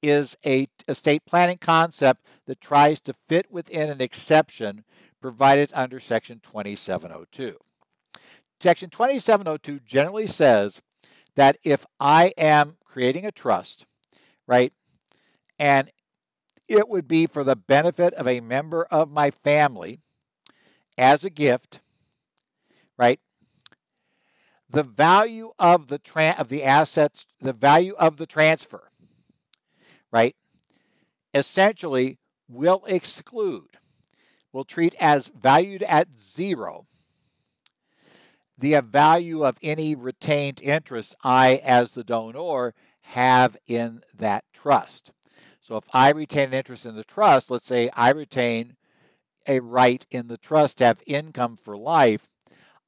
[0.09, 4.85] is a estate planning concept that tries to fit within an exception
[5.21, 7.57] provided under Section 2702.
[8.61, 10.83] Section 2702 generally says
[11.37, 13.87] that if I am creating a trust,
[14.47, 14.73] right,
[15.59, 15.91] and
[16.69, 20.01] it would be for the benefit of a member of my family
[20.97, 21.81] as a gift,
[22.99, 23.21] right?
[24.69, 28.91] The value of the tra- of the assets, the value of the transfer,
[30.15, 30.37] right?
[31.35, 33.77] Essentially will exclude,
[34.53, 36.87] will treat as valued at zero
[38.57, 45.11] the value of any retained interest I, as the donor, have in that trust.
[45.61, 48.77] So if I retain an interest in the trust, let's say I retain
[49.49, 52.29] a right in the trust to have income for life,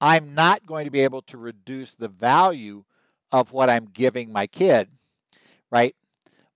[0.00, 2.84] I'm not going to be able to reduce the value
[3.32, 4.88] of what I'm giving my kid,
[5.70, 5.96] right?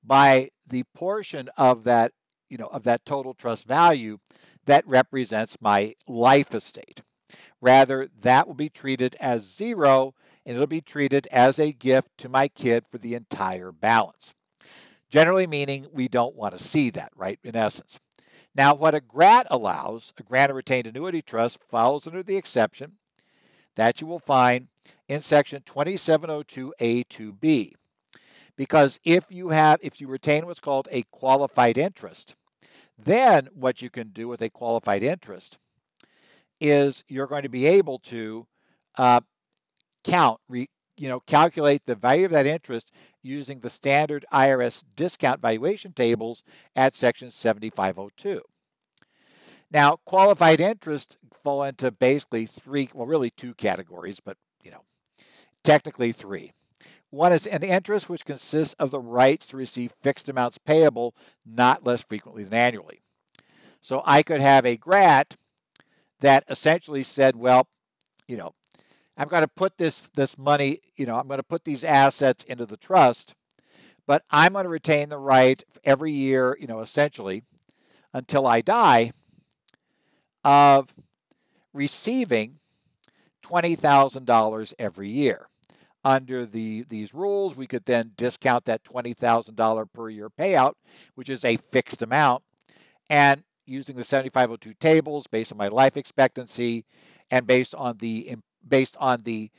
[0.05, 2.13] By the portion of that,
[2.49, 4.19] you know, of that total trust value
[4.67, 7.03] that represents my life estate.
[7.61, 10.15] Rather, that will be treated as zero
[10.47, 14.35] and it'll be treated as a gift to my kid for the entire balance.
[15.11, 17.39] Generally, meaning we don't want to see that, right?
[17.45, 18.01] In essence.
[18.55, 22.93] Now, what a GRAT allows, a grantor retained annuity trust, follows under the exception
[23.77, 24.69] that you will find
[25.09, 27.73] in section 2702A2B.
[28.61, 32.35] Because if you have, if you retain what's called a qualified interest,
[33.03, 35.57] then what you can do with a qualified interest
[36.61, 38.47] is you're going to be able to
[38.99, 39.23] uh,
[40.05, 40.69] count, re,
[40.99, 42.93] you know, calculate the value of that interest
[43.23, 46.45] using the standard IRS discount valuation tables
[46.77, 48.43] at section 7502.
[49.71, 54.85] Now, qualified interest fall into basically three, well, really two categories, but you know,
[55.65, 56.53] technically three.
[57.11, 61.85] One is an interest which consists of the rights to receive fixed amounts payable not
[61.85, 63.03] less frequently than annually.
[63.81, 65.37] So I could have a GRAT
[66.21, 67.67] that essentially said, well,
[68.29, 68.55] you know,
[69.17, 72.45] I'm going to put this this money, you know, I'm going to put these assets
[72.45, 73.35] into the trust,
[74.07, 77.43] but I'm going to retain the right every year, you know, essentially
[78.13, 79.13] until I die
[80.45, 80.95] of
[81.73, 82.59] receiving
[83.45, 85.49] $20,000 every year.
[86.03, 90.75] Under the these rules, we could then discount that $20,000 per year payout,
[91.15, 92.43] which is a fixed amount,
[93.11, 96.85] and using the 7502 tables based on my life expectancy
[97.31, 98.37] and based on the
[98.67, 99.51] based on the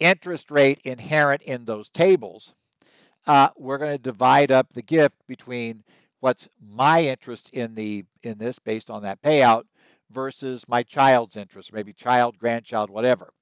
[0.00, 2.54] interest rate inherent in those tables,
[3.26, 5.84] uh, we're going to divide up the gift between
[6.20, 9.64] what's my interest in the in this based on that payout
[10.10, 13.32] versus my child's interest, maybe child, grandchild, whatever.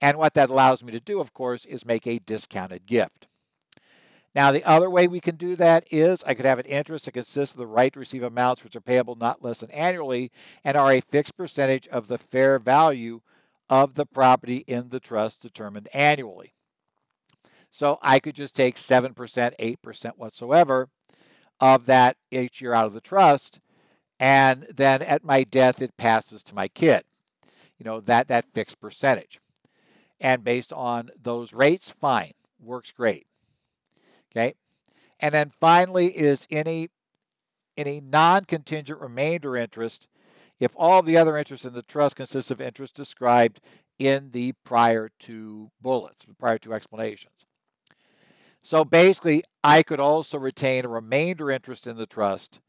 [0.00, 3.26] And what that allows me to do, of course, is make a discounted gift.
[4.34, 7.12] Now, the other way we can do that is I could have an interest that
[7.12, 10.30] consists of the right to receive amounts which are payable not less than annually
[10.62, 13.20] and are a fixed percentage of the fair value
[13.68, 16.52] of the property in the trust determined annually.
[17.70, 20.88] So I could just take 7%, 8% whatsoever
[21.60, 23.60] of that each year out of the trust,
[24.20, 27.02] and then at my death it passes to my kid.
[27.78, 29.40] You know, that that fixed percentage.
[30.20, 32.32] And based on those rates, fine.
[32.60, 33.26] Works great.
[34.30, 34.54] Okay.
[35.20, 36.88] And then finally is any
[37.76, 40.08] any non-contingent remainder interest
[40.58, 43.60] if all the other interests in the trust consist of interest described
[44.00, 47.46] in the prior two bullets, the prior two explanations.
[48.62, 52.60] So basically, I could also retain a remainder interest in the trust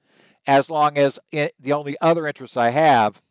[0.48, 3.22] as long as it, the only other interest I have,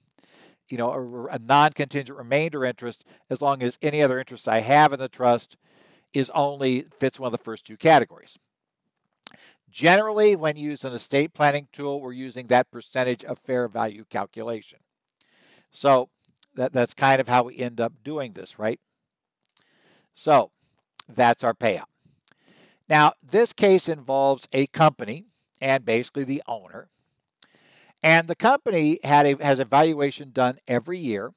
[0.68, 4.60] you know, a, a non contingent remainder interest, as long as any other interest I
[4.60, 5.56] have in the trust
[6.12, 8.38] is only fits one of the first two categories.
[9.70, 14.78] Generally, when used an estate planning tool, we're using that percentage of fair value calculation.
[15.70, 16.08] So
[16.54, 18.80] that, that's kind of how we end up doing this, right?
[20.14, 20.50] So
[21.08, 21.84] that's our payout.
[22.88, 25.26] Now, this case involves a company
[25.60, 26.88] and basically the owner.
[28.03, 31.32] And the company had a, has a valuation done every year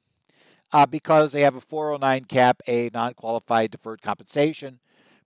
[0.72, 4.78] uh, because they have a 409 cap, a non-qualified deferred compensation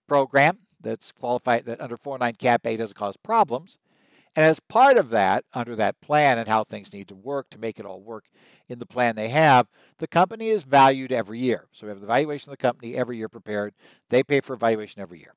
[0.07, 3.77] program that's qualified that under 409 cap A doesn't cause problems.
[4.35, 7.57] And as part of that, under that plan and how things need to work to
[7.57, 8.25] make it all work
[8.69, 9.67] in the plan they have,
[9.97, 11.65] the company is valued every year.
[11.71, 13.73] So we have the valuation of the company every year prepared.
[14.09, 15.33] They pay for valuation every year.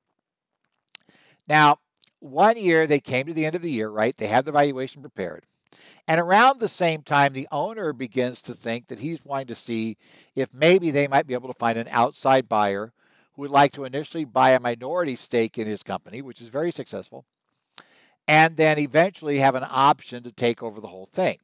[1.49, 1.79] Now,
[2.19, 4.15] one year they came to the end of the year, right?
[4.15, 5.47] They have the valuation prepared.
[6.07, 9.97] And around the same time, the owner begins to think that he's wanting to see
[10.35, 12.93] if maybe they might be able to find an outside buyer
[13.35, 16.73] who would like to initially buy a minority stake in his company, which is very
[16.73, 17.25] successful,
[18.27, 21.39] and then eventually have an option to take over the whole thing.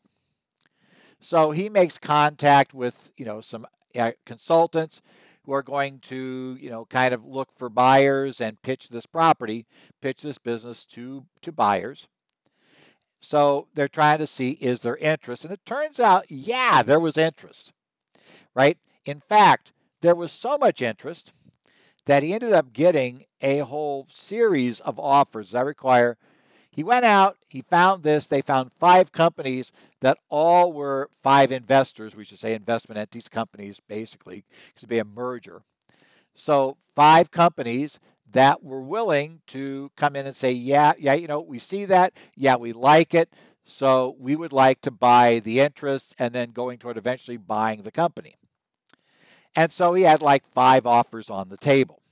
[1.21, 3.67] So he makes contact with, you know, some
[3.99, 5.01] uh, consultants
[5.45, 9.65] who are going to, you know, kind of look for buyers and pitch this property,
[10.03, 12.09] pitch this business to to buyers.
[13.27, 17.17] So they're trying to see is there interest, and it turns out, yeah, there was
[17.19, 17.73] interest,
[18.55, 18.79] right?
[19.05, 21.33] In fact, there was so much interest
[22.05, 26.17] that he ended up getting a whole series of offers that require.
[26.71, 29.73] He went out, he found this, they found five companies
[30.03, 35.01] that all were five investors, we should say investment entities, companies, basically, because it'd be
[35.01, 35.63] a merger.
[36.33, 37.99] So, five companies
[38.33, 42.13] that were willing to come in and say, yeah, yeah, you know, we see that.
[42.35, 43.33] Yeah, we like it.
[43.65, 47.91] So we would like to buy the interest and then going toward eventually buying the
[47.91, 48.37] company.
[49.55, 52.03] And so he had like five offers on the table.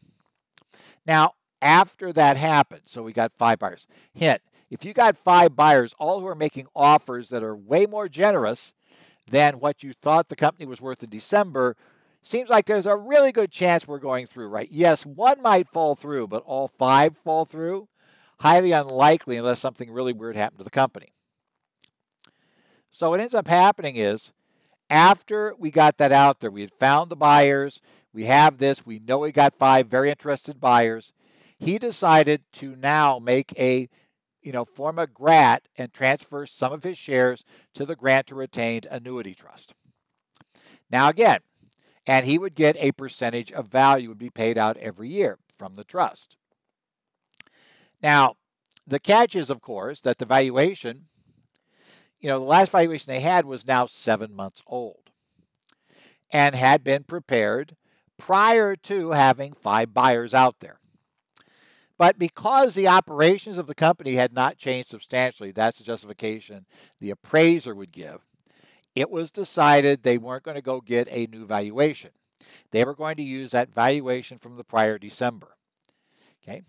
[1.06, 3.86] Now, after that happened, so we got five buyers.
[4.12, 4.40] Hint
[4.74, 8.74] if you got five buyers, all who are making offers that are way more generous
[9.30, 11.76] than what you thought the company was worth in December,
[12.26, 14.68] seems like there's a really good chance we're going through, right?
[14.70, 17.88] Yes, one might fall through, but all five fall through?
[18.40, 21.12] Highly unlikely unless something really weird happened to the company.
[22.90, 24.32] So what ends up happening is
[24.90, 27.80] after we got that out there, we had found the buyers,
[28.12, 31.12] we have this, we know we got five very interested buyers.
[31.58, 33.88] He decided to now make a
[34.44, 38.86] you know, form a GRAT and transfer some of his shares to the grantor retained
[38.90, 39.74] annuity trust.
[40.90, 41.40] Now, again,
[42.06, 45.74] and he would get a percentage of value would be paid out every year from
[45.74, 46.36] the trust.
[48.02, 48.36] Now,
[48.86, 51.06] the catch is, of course, that the valuation,
[52.20, 55.10] you know, the last valuation they had was now seven months old
[56.30, 57.76] and had been prepared
[58.18, 60.78] prior to having five buyers out there.
[61.96, 66.66] But because the operations of the company had not changed substantially, that's the justification
[67.00, 68.20] the appraiser would give
[68.94, 72.10] it was decided they weren't going to go get a new valuation.
[72.70, 75.56] They were going to use that valuation from the prior December.
[76.42, 76.62] Okay.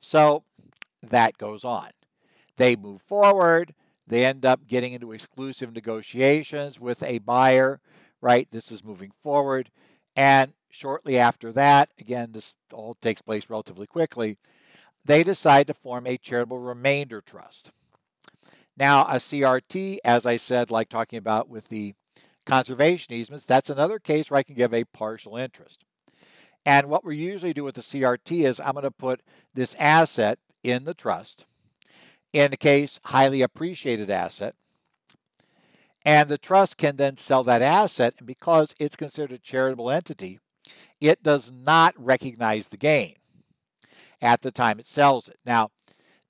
[0.00, 0.44] So
[1.02, 1.90] that goes on.
[2.56, 3.74] They move forward.
[4.06, 7.80] They end up getting into exclusive negotiations with a buyer,
[8.20, 8.48] right?
[8.50, 9.70] This is moving forward.
[10.16, 14.38] And shortly after that, again, this all takes place relatively quickly,
[15.04, 17.70] they decide to form a charitable remainder trust.
[18.78, 21.94] Now, a CRT, as I said, like talking about with the
[22.46, 25.84] conservation easements, that's another case where I can give a partial interest.
[26.64, 29.22] And what we usually do with the CRT is I'm going to put
[29.52, 31.46] this asset in the trust,
[32.32, 34.54] in the case, highly appreciated asset.
[36.04, 40.38] And the trust can then sell that asset, and because it's considered a charitable entity,
[41.00, 43.14] it does not recognize the gain
[44.20, 45.38] at the time it sells it.
[45.44, 45.70] Now,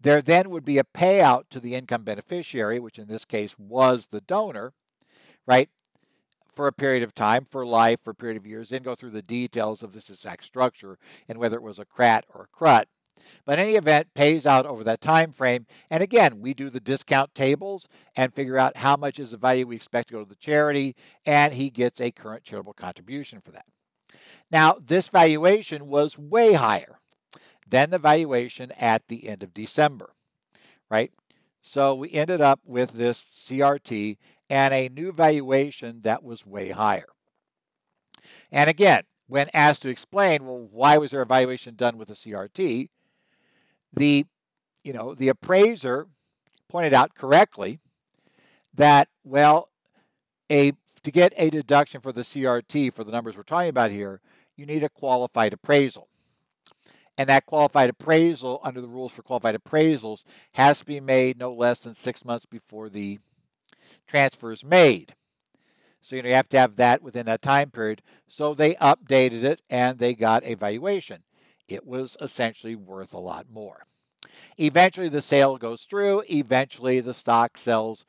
[0.01, 4.07] there then would be a payout to the income beneficiary, which in this case was
[4.07, 4.73] the donor,
[5.47, 5.69] right?
[6.55, 9.11] For a period of time, for life, for a period of years, then go through
[9.11, 12.89] the details of this exact structure and whether it was a CRAT or a CRUT.
[13.45, 15.67] But any event pays out over that time frame.
[15.91, 19.67] And again, we do the discount tables and figure out how much is the value
[19.67, 20.95] we expect to go to the charity,
[21.27, 23.67] and he gets a current charitable contribution for that.
[24.51, 26.98] Now, this valuation was way higher
[27.69, 30.11] than the valuation at the end of December,
[30.91, 31.13] right?
[31.61, 34.17] So we ended up with this CRT
[34.49, 37.09] and a new valuation that was way higher.
[38.51, 42.15] And again, when asked to explain, well, why was there a valuation done with a
[42.15, 42.89] CRT?
[43.93, 44.27] The,
[44.83, 46.07] you know, the appraiser
[46.69, 47.81] pointed out correctly
[48.75, 49.69] that, well,
[50.51, 54.21] a to get a deduction for the CRT for the numbers we're talking about here,
[54.57, 56.09] you need a qualified appraisal.
[57.19, 61.53] And that qualified appraisal, under the rules for qualified appraisals, has to be made no
[61.53, 63.19] less than six months before the
[64.07, 65.17] transfer is made.
[66.01, 68.03] So you, know, you have to have that within that time period.
[68.29, 71.25] So they updated it and they got a valuation.
[71.67, 73.83] It was essentially worth a lot more.
[74.57, 76.23] Eventually, the sale goes through.
[76.31, 78.07] Eventually, the stock sells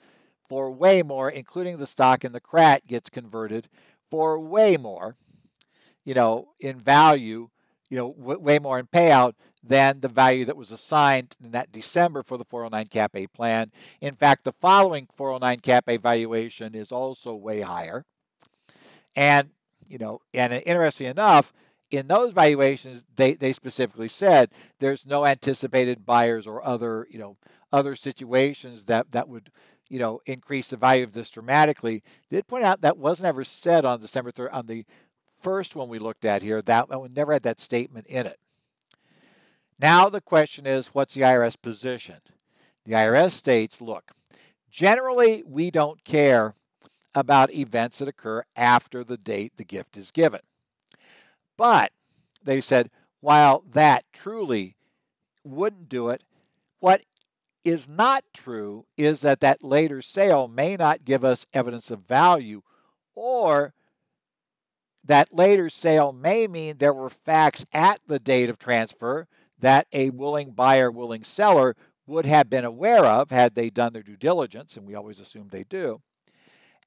[0.48, 3.70] for way more, including the stock in the CRAT gets converted
[4.10, 5.16] for way more,
[6.06, 7.50] you know, in value,
[7.90, 9.34] you know, w- way more in payout
[9.64, 13.72] than the value that was assigned in that December for the 409 Cap A plan.
[14.00, 18.06] In fact, the following 409 Cap A valuation is also way higher.
[19.16, 19.50] And,
[19.88, 21.52] you know, and interesting enough,
[21.92, 27.36] in those valuations, they, they specifically said there's no anticipated buyers or other, you know,
[27.74, 29.52] other situations that, that would,
[29.90, 32.04] you know, increase the value of this dramatically.
[32.30, 34.86] Did point out that wasn't ever said on December 3rd, on the
[35.42, 38.40] first one we looked at here, that one never had that statement in it.
[39.80, 42.18] Now the question is, what's the IRS position?
[42.86, 44.12] The IRS states, look,
[44.70, 46.56] generally we don't care
[47.16, 50.42] about events that occur after the date the gift is given.
[51.58, 51.92] But
[52.44, 52.90] they said,
[53.22, 54.76] while that truly
[55.44, 56.24] wouldn't do it,
[56.80, 57.02] what
[57.64, 62.62] is not true is that that later sale may not give us evidence of value
[63.16, 63.74] or
[65.10, 69.28] that later sale may mean there were facts at the date of transfer
[69.60, 71.76] that a willing buyer, willing seller
[72.08, 75.48] would have been aware of had they done their due diligence, and we always assume
[75.50, 76.02] they do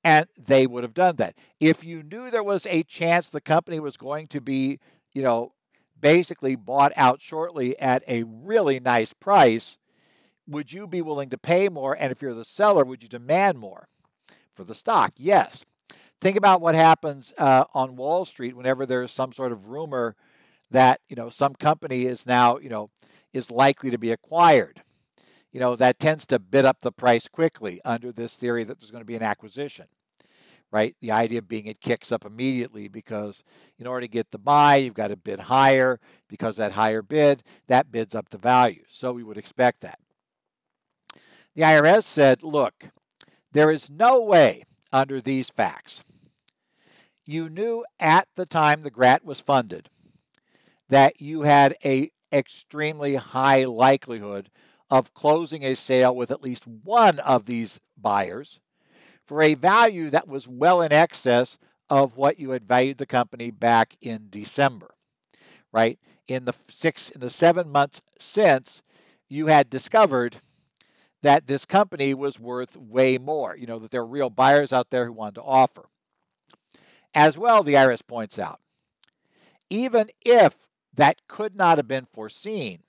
[0.04, 1.36] and they would have done that.
[1.60, 4.78] If you knew there was a chance the company was going to be,
[5.12, 5.52] you know,
[6.00, 9.78] basically bought out shortly at a really nice price,
[10.46, 11.96] would you be willing to pay more?
[11.98, 13.88] And if you're the seller, would you demand more
[14.54, 15.12] for the stock?
[15.16, 15.64] Yes.
[16.22, 20.16] Think about what happens uh, on Wall Street whenever there's some sort of rumor
[20.70, 22.88] that you know some company is now you know
[23.34, 24.82] is likely to be acquired
[25.52, 28.90] you know, that tends to bid up the price quickly under this theory that there's
[28.90, 29.86] going to be an acquisition,
[30.70, 30.96] right?
[31.00, 33.44] The idea being it kicks up immediately because
[33.78, 37.42] in order to get the buy, you've got to bid higher because that higher bid,
[37.68, 38.82] that bids up the value.
[38.88, 39.98] So we would expect that.
[41.54, 42.88] The IRS said, look,
[43.52, 46.02] there is no way under these facts.
[47.26, 49.88] You knew at the time the GRAT was funded
[50.88, 54.50] that you had a extremely high likelihood
[54.90, 58.60] of closing a sale with at least one of these buyers
[59.24, 61.58] for a value that was well in excess
[61.88, 64.94] of what you had valued the company back in December,
[65.72, 65.98] right?
[66.28, 68.82] In the six, in the seven months since,
[69.28, 70.36] you had discovered
[71.22, 73.56] that this company was worth way more.
[73.56, 75.86] You know that there are real buyers out there who wanted to offer.
[77.14, 78.60] As well, the IRS points out,
[79.68, 82.80] even if that could not have been foreseen,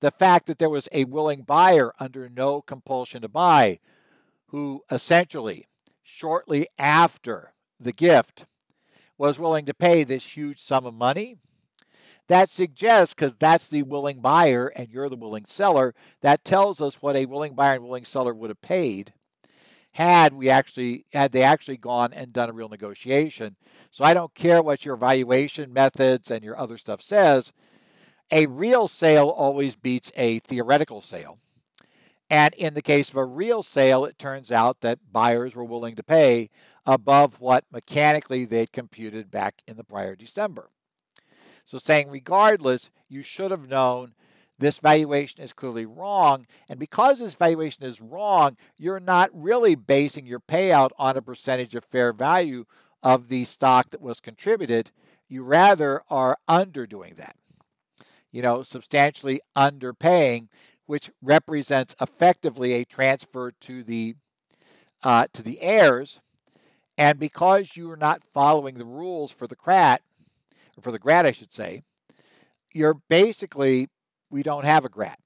[0.00, 3.78] the fact that there was a willing buyer under no compulsion to buy
[4.48, 5.66] who essentially,
[6.02, 8.46] shortly after the gift,
[9.18, 11.36] was willing to pay this huge sum of money.
[12.28, 17.02] That suggests, because that's the willing buyer and you're the willing seller, that tells us
[17.02, 19.12] what a willing buyer and willing seller would have paid
[19.94, 23.56] had we actually had they actually gone and done a real negotiation.
[23.90, 27.52] So I don't care what your valuation methods and your other stuff says
[28.30, 31.38] a real sale always beats a theoretical sale.
[32.28, 35.94] And in the case of a real sale, it turns out that buyers were willing
[35.94, 36.50] to pay
[36.84, 40.70] above what mechanically they'd computed back in the prior December.
[41.64, 44.14] So, saying regardless, you should have known
[44.58, 46.46] this valuation is clearly wrong.
[46.68, 51.74] And because this valuation is wrong, you're not really basing your payout on a percentage
[51.74, 52.64] of fair value
[53.02, 54.90] of the stock that was contributed.
[55.28, 57.36] You rather are underdoing that
[58.34, 60.48] you know, substantially underpaying,
[60.86, 64.16] which represents effectively a transfer to the
[65.04, 66.20] uh, to the heirs.
[66.98, 70.02] And because you are not following the rules for the CRAT,
[70.76, 71.84] or for the GRAT, I should say,
[72.72, 73.88] you're basically
[74.34, 75.20] we don't have a GRAT.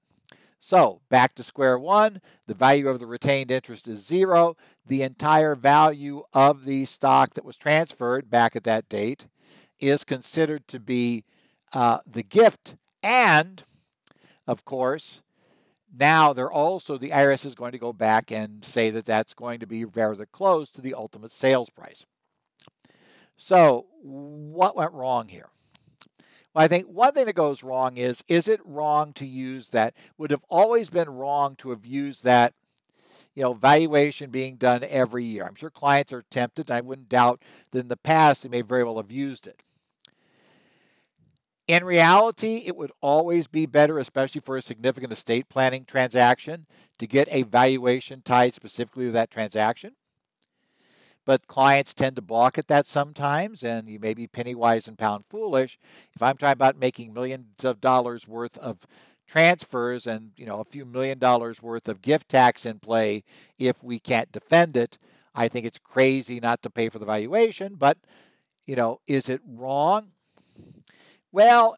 [0.60, 4.54] So back to square one, the value of the retained interest is zero.
[4.86, 9.26] The entire value of the stock that was transferred back at that date
[9.80, 11.24] is considered to be
[11.72, 13.64] uh, the gift and,
[14.46, 15.22] of course,
[15.98, 19.58] now they're also, the IRS is going to go back and say that that's going
[19.60, 22.04] to be very close to the ultimate sales price.
[23.38, 25.48] So, what went wrong here?
[26.54, 29.94] Well, I think one thing that goes wrong is is it wrong to use that?
[30.16, 32.54] Would have always been wrong to have used that,
[33.34, 35.44] you know, valuation being done every year.
[35.44, 38.62] I'm sure clients are tempted, and I wouldn't doubt that in the past they may
[38.62, 39.62] very well have used it.
[41.66, 46.66] In reality, it would always be better, especially for a significant estate planning transaction,
[46.98, 49.92] to get a valuation tied specifically to that transaction.
[51.28, 54.96] But clients tend to balk at that sometimes, and you may be penny wise and
[54.96, 55.78] pound foolish.
[56.14, 58.86] If I'm talking about making millions of dollars worth of
[59.26, 63.24] transfers and you know a few million dollars worth of gift tax in play
[63.58, 64.96] if we can't defend it,
[65.34, 67.74] I think it's crazy not to pay for the valuation.
[67.74, 67.98] But
[68.66, 70.12] you know, is it wrong?
[71.30, 71.76] Well,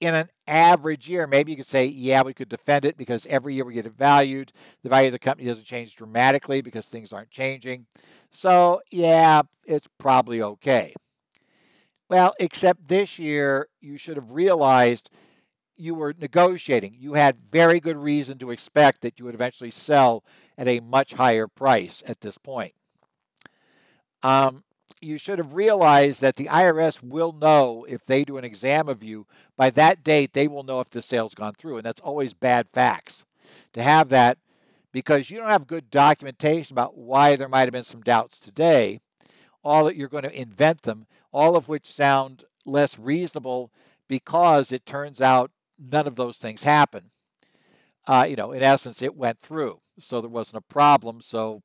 [0.00, 3.54] in an average year, maybe you could say, yeah, we could defend it because every
[3.54, 4.52] year we get it valued.
[4.82, 7.86] The value of the company doesn't change dramatically because things aren't changing.
[8.30, 10.94] So, yeah, it's probably okay.
[12.08, 15.10] Well, except this year, you should have realized
[15.76, 16.96] you were negotiating.
[16.98, 20.24] You had very good reason to expect that you would eventually sell
[20.56, 22.74] at a much higher price at this point.
[24.22, 24.64] Um,
[25.00, 29.02] you should have realized that the IRS will know if they do an exam of
[29.02, 29.26] you.
[29.56, 32.68] By that date, they will know if the sale's gone through, and that's always bad
[32.68, 33.24] facts.
[33.74, 34.38] To have that
[34.92, 39.00] because you don't have good documentation about why there might have been some doubts today,
[39.62, 43.70] all that you're going to invent them, all of which sound less reasonable
[44.08, 47.10] because it turns out none of those things happen.
[48.06, 51.20] Uh, you know, in essence, it went through, so there wasn't a problem.
[51.20, 51.62] So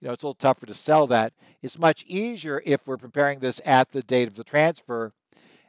[0.00, 1.32] you know, it's a little tougher to sell that.
[1.62, 5.12] It's much easier if we're preparing this at the date of the transfer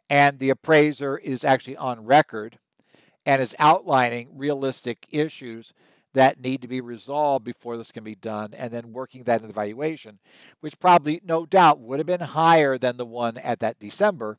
[0.09, 2.59] and the appraiser is actually on record
[3.25, 5.73] and is outlining realistic issues
[6.13, 9.47] that need to be resolved before this can be done and then working that in
[9.47, 10.19] the valuation,
[10.61, 14.37] which probably, no doubt, would have been higher than the one at that December,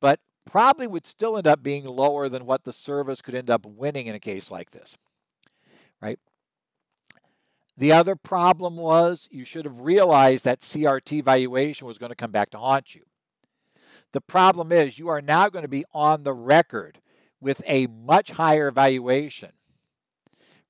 [0.00, 3.66] but probably would still end up being lower than what the service could end up
[3.66, 4.96] winning in a case like this,
[6.00, 6.18] right?
[7.76, 12.30] The other problem was you should have realized that CRT valuation was going to come
[12.30, 13.02] back to haunt you.
[14.12, 17.00] The problem is you are now going to be on the record
[17.40, 19.52] with a much higher valuation,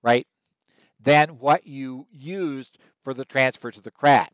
[0.03, 0.27] right,
[0.99, 4.33] than what you used for the transfer to the CRAT,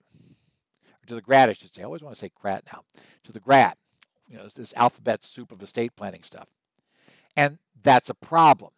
[1.02, 1.82] or to the GRAT, I should say.
[1.82, 2.84] I always want to say CRAT now,
[3.24, 3.76] to the GRAT.
[4.28, 6.48] You know, this alphabet soup of estate planning stuff.
[7.36, 8.70] And that's a problem,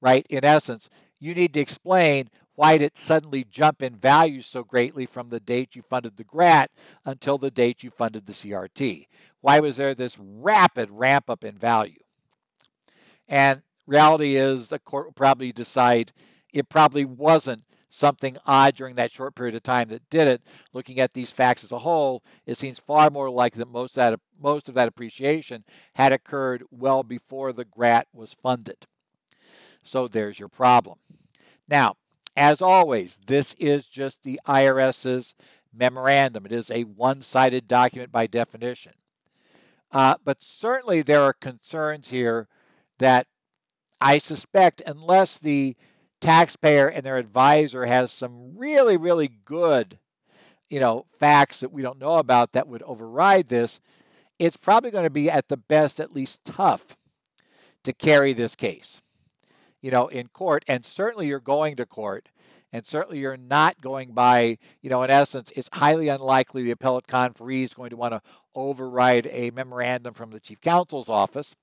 [0.00, 0.26] right?
[0.30, 0.88] In essence,
[1.20, 5.40] you need to explain why did it suddenly jump in value so greatly from the
[5.40, 6.70] date you funded the GRAT
[7.04, 9.06] until the date you funded the CRT?
[9.40, 12.00] Why was there this rapid ramp up in value?
[13.28, 16.12] And reality is the court will probably decide
[16.52, 20.42] it probably wasn't something odd during that short period of time that did it.
[20.72, 24.12] Looking at these facts as a whole, it seems far more likely that most of
[24.12, 28.86] that, most of that appreciation had occurred well before the GRAT was funded.
[29.82, 30.98] So there's your problem.
[31.68, 31.96] Now,
[32.36, 35.34] as always, this is just the IRS's
[35.72, 36.46] memorandum.
[36.46, 38.92] It is a one sided document by definition.
[39.92, 42.48] Uh, but certainly there are concerns here
[42.98, 43.26] that
[44.00, 45.76] I suspect, unless the
[46.20, 49.98] taxpayer and their advisor has some really, really good,
[50.68, 53.80] you know, facts that we don't know about that would override this,
[54.38, 56.96] it's probably going to be at the best at least tough
[57.84, 59.00] to carry this case
[59.84, 62.30] you know, in court, and certainly you're going to court,
[62.72, 67.06] and certainly you're not going by, you know, in essence, it's highly unlikely the appellate
[67.06, 68.22] conferee is going to want to
[68.54, 71.54] override a memorandum from the chief counsel's office.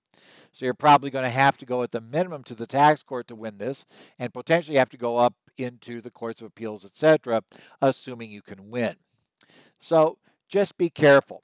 [0.51, 3.27] So you're probably going to have to go at the minimum to the tax court
[3.29, 3.87] to win this,
[4.19, 7.41] and potentially have to go up into the courts of appeals, etc.,
[7.81, 8.97] assuming you can win.
[9.79, 11.41] So just be careful.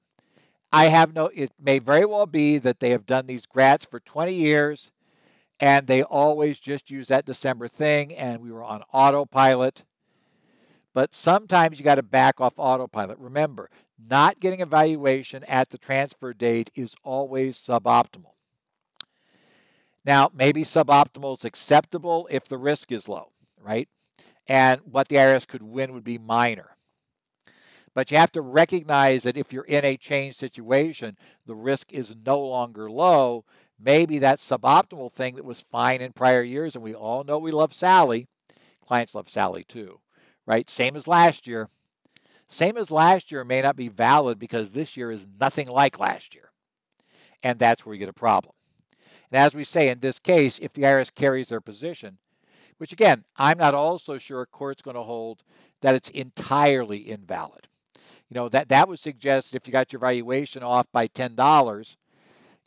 [0.72, 4.00] I have no, it may very well be that they have done these grats for
[4.00, 4.92] 20 years
[5.60, 9.84] and they always just use that December thing, and we were on autopilot.
[10.94, 13.20] But sometimes you got to back off autopilot.
[13.20, 18.34] Remember, not getting evaluation at the transfer date is always suboptimal.
[20.06, 23.32] Now, maybe suboptimal is acceptable if the risk is low,
[23.62, 23.90] right?
[24.48, 26.78] And what the IRS could win would be minor.
[27.94, 32.16] But you have to recognize that if you're in a change situation, the risk is
[32.26, 33.44] no longer low
[33.80, 37.52] maybe that suboptimal thing that was fine in prior years, and we all know we
[37.52, 38.28] love Sally.
[38.86, 40.00] Clients love Sally too,
[40.46, 40.70] right?
[40.70, 41.70] Same as last year.
[42.48, 46.34] Same as last year may not be valid because this year is nothing like last
[46.34, 46.52] year.
[47.44, 48.54] And that's where you get a problem.
[49.32, 52.18] And as we say in this case, if the IRS carries their position,
[52.78, 55.44] which again, I'm not also sure a court's going to hold
[55.82, 57.68] that it's entirely invalid.
[58.30, 61.96] You know, that, that would suggest if you got your valuation off by $10,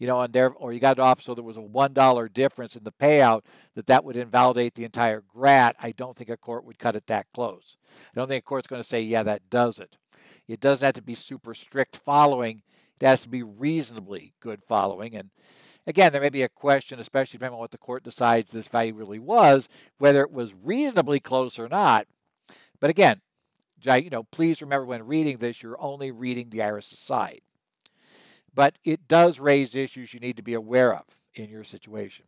[0.00, 2.74] you know, and there, or you got it off so there was a $1 difference
[2.74, 3.42] in the payout,
[3.74, 7.06] that that would invalidate the entire GRAT, I don't think a court would cut it
[7.06, 7.76] that close.
[7.86, 9.98] I don't think a court's going to say, yeah, that does it.
[10.48, 12.62] It doesn't have to be super strict following.
[12.98, 15.14] It has to be reasonably good following.
[15.14, 15.30] And
[15.86, 18.94] again, there may be a question, especially depending on what the court decides this value
[18.94, 22.06] really was, whether it was reasonably close or not.
[22.80, 23.20] But again,
[23.84, 27.42] you know, please remember when reading this, you're only reading the IRS's side
[28.54, 32.24] but it does raise issues you need to be aware of in your situation.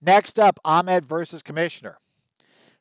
[0.00, 1.98] Next up, Ahmed versus Commissioner.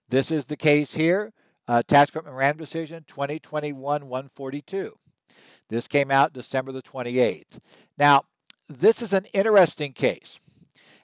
[0.09, 1.33] This is the case here.
[1.67, 4.91] Uh, Tax Court Memorandum Decision 2021-142.
[5.69, 7.59] This came out December the 28th.
[7.97, 8.23] Now,
[8.67, 10.39] this is an interesting case.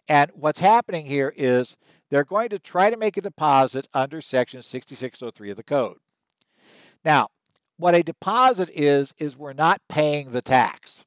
[0.08, 1.78] And what's happening here is
[2.10, 5.98] they're going to try to make a deposit under Section 6603 of the Code.
[7.04, 7.30] Now,
[7.82, 11.04] what a deposit is, is we're not paying the tax.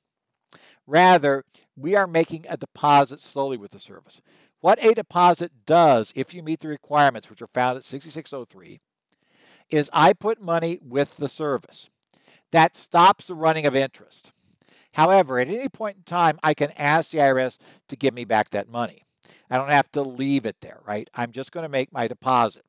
[0.88, 1.44] Rather,
[1.76, 4.20] we are making a deposit slowly with the service.
[4.60, 8.80] What a deposit does, if you meet the requirements, which are found at 6603,
[9.70, 11.90] is I put money with the service.
[12.50, 14.32] That stops the running of interest.
[14.94, 17.56] However, at any point in time, I can ask the IRS
[17.88, 19.02] to give me back that money.
[19.48, 21.08] I don't have to leave it there, right?
[21.14, 22.64] I'm just going to make my deposit.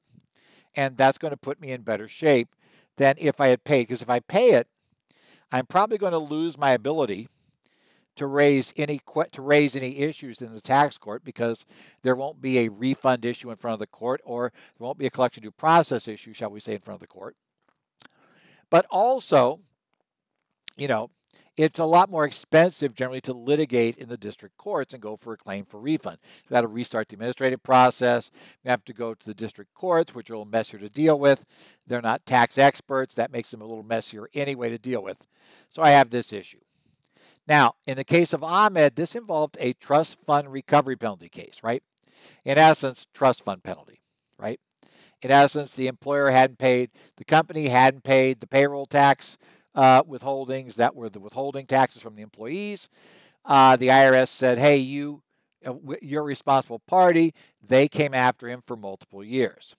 [0.75, 2.49] And that's going to put me in better shape
[2.97, 3.87] than if I had paid.
[3.87, 4.67] Because if I pay it,
[5.51, 7.27] I'm probably going to lose my ability
[8.15, 8.99] to raise any
[9.31, 11.65] to raise any issues in the tax court because
[12.01, 15.05] there won't be a refund issue in front of the court or there won't be
[15.05, 17.35] a collection due process issue, shall we say, in front of the court.
[18.69, 19.59] But also,
[20.77, 21.09] you know,
[21.57, 25.33] it's a lot more expensive generally to litigate in the district courts and go for
[25.33, 26.17] a claim for refund.
[26.49, 28.29] To restart the administrative process.
[28.63, 31.17] You have to go to the district courts, which are a little messier to deal
[31.17, 31.45] with.
[31.87, 33.15] They're not tax experts.
[33.15, 35.25] That makes them a little messier anyway to deal with.
[35.69, 36.59] So I have this issue.
[37.47, 41.83] Now, in the case of Ahmed, this involved a trust fund recovery penalty case, right?
[42.43, 44.01] In essence, trust fund penalty,
[44.37, 44.59] right?
[45.21, 49.37] In essence, the employer hadn't paid, the company hadn't paid the payroll tax
[49.75, 52.89] uh, withholdings that were the withholding taxes from the employees.
[53.43, 55.21] Uh, the IRS said, "Hey, you,
[55.65, 59.75] uh, you're a responsible party." They came after him for multiple years.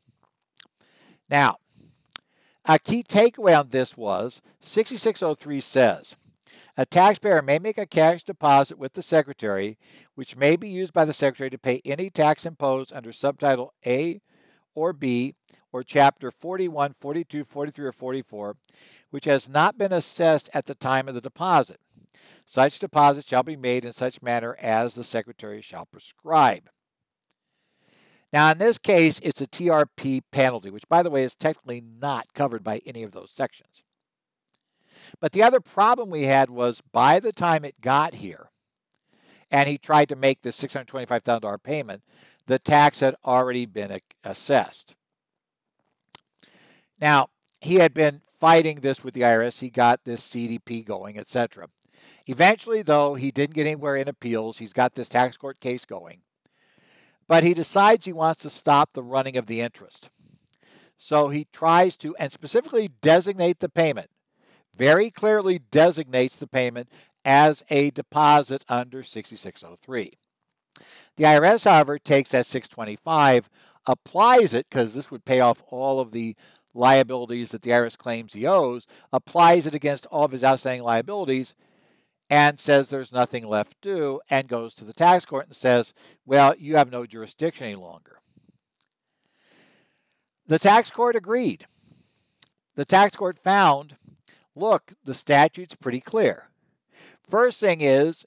[1.28, 1.56] Now,
[2.64, 6.16] a key takeaway on this was 6603 says
[6.76, 9.78] a taxpayer may make a cash deposit with the Secretary,
[10.14, 14.20] which may be used by the Secretary to pay any tax imposed under Subtitle A
[14.74, 15.34] or B
[15.76, 18.56] or Chapter 41, 42, 43, or 44,
[19.10, 21.78] which has not been assessed at the time of the deposit.
[22.46, 26.70] Such deposit shall be made in such manner as the Secretary shall prescribe.
[28.32, 32.32] Now, in this case, it's a TRP penalty, which, by the way, is technically not
[32.32, 33.82] covered by any of those sections.
[35.20, 38.48] But the other problem we had was by the time it got here,
[39.50, 42.02] and he tried to make the $625,000 payment,
[42.46, 44.96] the tax had already been assessed.
[47.00, 47.28] Now,
[47.60, 49.60] he had been fighting this with the IRS.
[49.60, 51.68] He got this CDP going, etc.
[52.26, 54.58] Eventually, though, he didn't get anywhere in appeals.
[54.58, 56.20] He's got this tax court case going.
[57.28, 60.10] But he decides he wants to stop the running of the interest.
[60.96, 64.10] So he tries to, and specifically designate the payment,
[64.74, 66.90] very clearly designates the payment
[67.24, 70.12] as a deposit under 6603.
[71.16, 73.48] The IRS, however, takes that 625,
[73.86, 76.36] applies it, because this would pay off all of the
[76.76, 81.54] liabilities that the IRS claims he owes, applies it against all of his outstanding liabilities,
[82.28, 86.54] and says there's nothing left due, and goes to the tax court and says, well,
[86.58, 88.18] you have no jurisdiction any longer.
[90.46, 91.66] The tax court agreed.
[92.76, 93.96] The tax court found
[94.56, 96.48] look, the statute's pretty clear.
[97.28, 98.24] First thing is,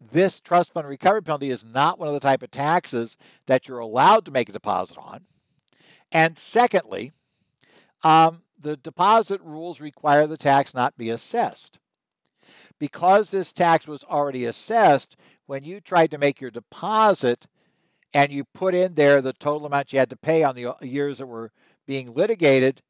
[0.00, 3.78] this trust fund recovery penalty is not one of the type of taxes that you're
[3.78, 5.22] allowed to make a deposit on.
[6.12, 7.12] And secondly,
[8.02, 11.78] um, the deposit rules require the tax not be assessed.
[12.78, 17.46] Because this tax was already assessed, when you tried to make your deposit
[18.14, 20.74] and you put in there the total amount you had to pay on the uh,
[20.82, 21.52] years that were
[21.86, 22.82] being litigated,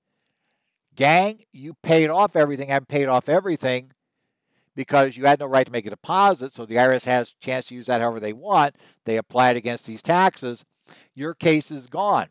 [0.95, 3.93] gang, you paid off everything and paid off everything
[4.77, 6.55] because you had no right to make a deposit.
[6.55, 8.77] So the IRS has a chance to use that however they want.
[9.05, 10.65] They apply it against these taxes.
[11.15, 12.29] Your case is gone.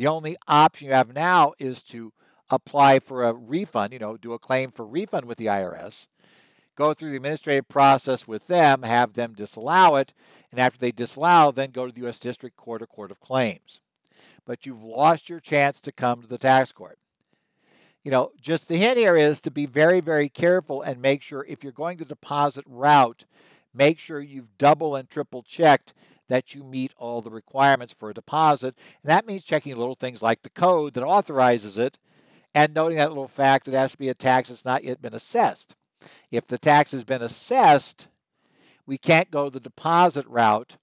[0.00, 2.14] The only option you have now is to
[2.48, 6.08] apply for a refund, you know, do a claim for refund with the IRS,
[6.74, 10.14] go through the administrative process with them, have them disallow it,
[10.50, 12.18] and after they disallow, then go to the U.S.
[12.18, 13.82] District Court or Court of Claims.
[14.46, 16.98] But you've lost your chance to come to the tax court.
[18.02, 21.44] You know, just the hint here is to be very, very careful and make sure
[21.46, 23.26] if you're going the deposit route,
[23.74, 25.92] make sure you've double and triple checked
[26.30, 28.74] that you meet all the requirements for a deposit.
[29.02, 31.98] And that means checking little things like the code that authorizes it
[32.54, 35.02] and noting that little fact that it has to be a tax that's not yet
[35.02, 35.74] been assessed.
[36.30, 38.08] If the tax has been assessed,
[38.86, 40.76] we can't go the deposit route.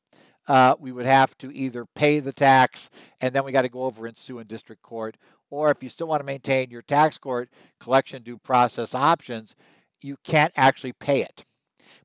[0.47, 2.89] Uh, we would have to either pay the tax
[3.19, 5.17] and then we got to go over and sue in district court.
[5.49, 9.55] Or if you still want to maintain your tax court collection due process options,
[10.01, 11.45] you can't actually pay it,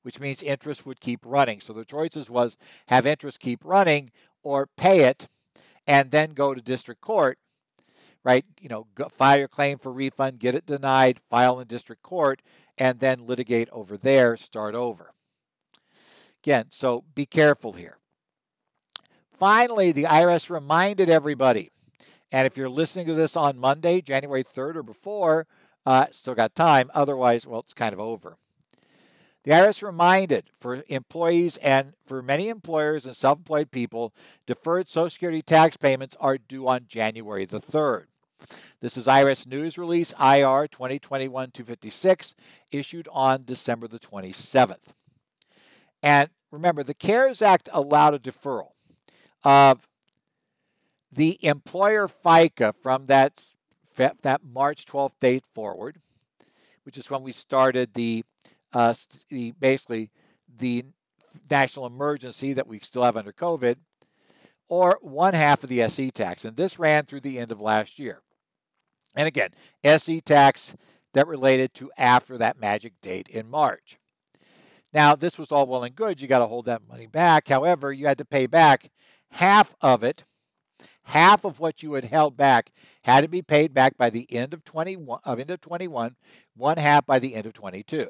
[0.02, 1.60] which means interest would keep running.
[1.60, 4.10] So the choices was have interest keep running
[4.42, 5.28] or pay it
[5.86, 7.38] and then go to district court,
[8.24, 8.44] right?
[8.60, 12.42] You know, go, file your claim for refund, get it denied, file in district court,
[12.78, 15.12] and then litigate over there, start over.
[16.42, 17.98] Again, so be careful here.
[19.38, 21.70] Finally, the IRS reminded everybody,
[22.30, 25.46] and if you're listening to this on Monday, January 3rd or before,
[25.84, 26.90] uh, still got time.
[26.94, 28.36] Otherwise, well, it's kind of over.
[29.44, 34.14] The IRS reminded for employees and for many employers and self employed people,
[34.46, 38.04] deferred Social Security tax payments are due on January the 3rd.
[38.80, 42.34] This is IRS News Release IR 2021 256,
[42.70, 44.92] issued on December the 27th.
[46.02, 48.72] And remember, the CARES Act allowed a deferral
[49.44, 49.88] of
[51.10, 53.40] the employer FICA from that
[53.96, 56.00] that March 12th date forward,
[56.84, 58.24] which is when we started the,
[58.72, 58.94] uh,
[59.28, 60.10] the basically
[60.58, 60.84] the
[61.50, 63.76] national emergency that we still have under COVID,
[64.68, 66.44] or one half of the SE tax.
[66.44, 68.22] And this ran through the end of last year.
[69.14, 69.50] And again,
[69.84, 70.74] SE tax
[71.14, 73.98] that related to after that magic date in March.
[74.94, 76.20] Now, this was all well and good.
[76.20, 77.48] You got to hold that money back.
[77.48, 78.90] However, you had to pay back
[79.30, 80.24] half of it
[81.04, 82.70] half of what you had held back
[83.02, 86.16] had to be paid back by the end of 21 of end of 21,
[86.56, 88.08] one half by the end of 22.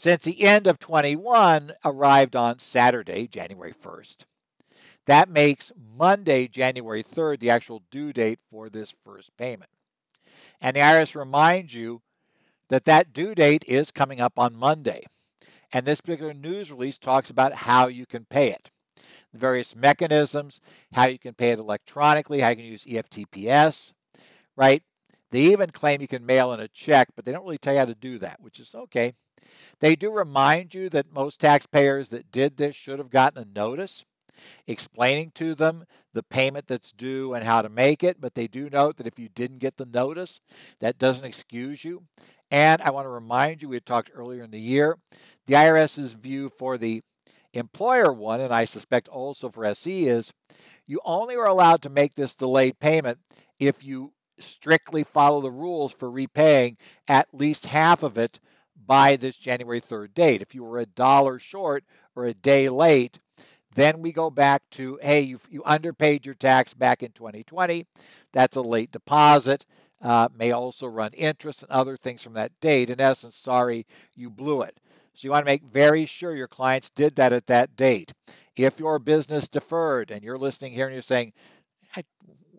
[0.00, 4.24] Since the end of 21 arrived on Saturday, January 1st,
[5.04, 9.68] that makes Monday, January 3rd, the actual due date for this first payment.
[10.58, 12.00] And the IRS reminds you
[12.70, 15.04] that that due date is coming up on Monday.
[15.70, 18.70] And this particular news release talks about how you can pay it
[19.34, 20.62] the various mechanisms,
[20.94, 23.92] how you can pay it electronically, how you can use EFTPS,
[24.56, 24.82] right?
[25.30, 27.80] They even claim you can mail in a check, but they don't really tell you
[27.80, 29.14] how to do that, which is okay.
[29.80, 34.04] They do remind you that most taxpayers that did this should have gotten a notice
[34.66, 38.70] explaining to them the payment that's due and how to make it, but they do
[38.70, 40.40] note that if you didn't get the notice,
[40.80, 42.04] that doesn't excuse you.
[42.50, 44.96] And I want to remind you, we had talked earlier in the year,
[45.46, 47.02] the IRS's view for the
[47.52, 50.32] employer one, and I suspect also for SE, is
[50.86, 53.18] you only are allowed to make this delayed payment
[53.58, 54.12] if you
[54.42, 56.76] strictly follow the rules for repaying
[57.08, 58.40] at least half of it
[58.86, 60.42] by this January 3rd date.
[60.42, 61.84] If you were a dollar short
[62.16, 63.20] or a day late,
[63.74, 67.86] then we go back to hey, you, you underpaid your tax back in 2020.
[68.32, 69.64] That's a late deposit.
[70.02, 72.88] Uh, may also run interest and other things from that date.
[72.88, 74.80] In essence, sorry, you blew it.
[75.12, 78.14] So you want to make very sure your clients did that at that date.
[78.56, 81.32] If your business deferred and you're listening here and you're saying,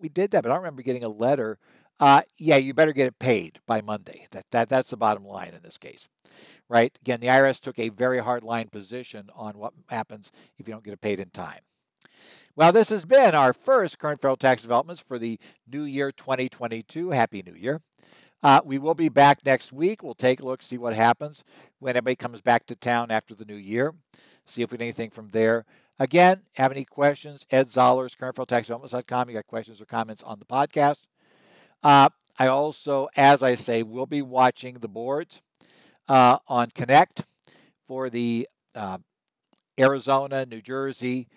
[0.01, 1.57] we did that, but I don't remember getting a letter.
[1.99, 4.27] Uh, yeah, you better get it paid by Monday.
[4.31, 6.07] That, that That's the bottom line in this case,
[6.67, 6.97] right?
[7.01, 10.83] Again, the IRS took a very hard line position on what happens if you don't
[10.83, 11.59] get it paid in time.
[12.55, 15.39] Well, this has been our first current federal tax developments for the
[15.71, 17.11] new year 2022.
[17.11, 17.81] Happy New Year.
[18.43, 20.01] Uh, we will be back next week.
[20.01, 21.43] We'll take a look, see what happens
[21.79, 23.93] when everybody comes back to town after the new year,
[24.45, 25.65] see if we get anything from there.
[26.01, 27.45] Again, have any questions?
[27.51, 29.29] Ed Zollars, currentfederaltaxdevelopments.com.
[29.29, 31.03] You got questions or comments on the podcast.
[31.83, 35.43] Uh, I also, as I say, will be watching the boards
[36.09, 37.23] uh, on Connect
[37.85, 38.97] for the uh,
[39.79, 41.27] Arizona, New Jersey,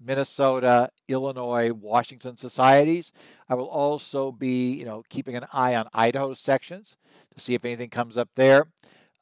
[0.00, 3.12] Minnesota, Illinois, Washington societies.
[3.50, 6.96] I will also be, you know, keeping an eye on Idaho sections
[7.34, 8.68] to see if anything comes up there.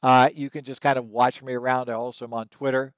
[0.01, 1.89] Uh, you can just kind of watch me around.
[1.89, 2.93] I also am on Twitter,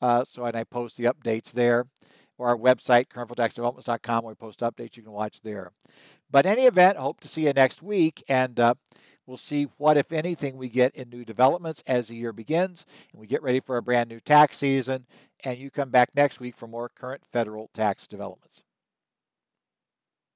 [0.00, 1.86] uh, so and I post the updates there.
[2.38, 4.96] Or our website, currentfederaltaxdevelopments.com, where we post updates.
[4.96, 5.72] You can watch there.
[6.30, 8.74] But any event, hope to see you next week, and uh,
[9.26, 13.20] we'll see what, if anything, we get in new developments as the year begins, and
[13.20, 15.04] we get ready for a brand new tax season
[15.44, 18.64] and you come back next week for more current federal tax developments.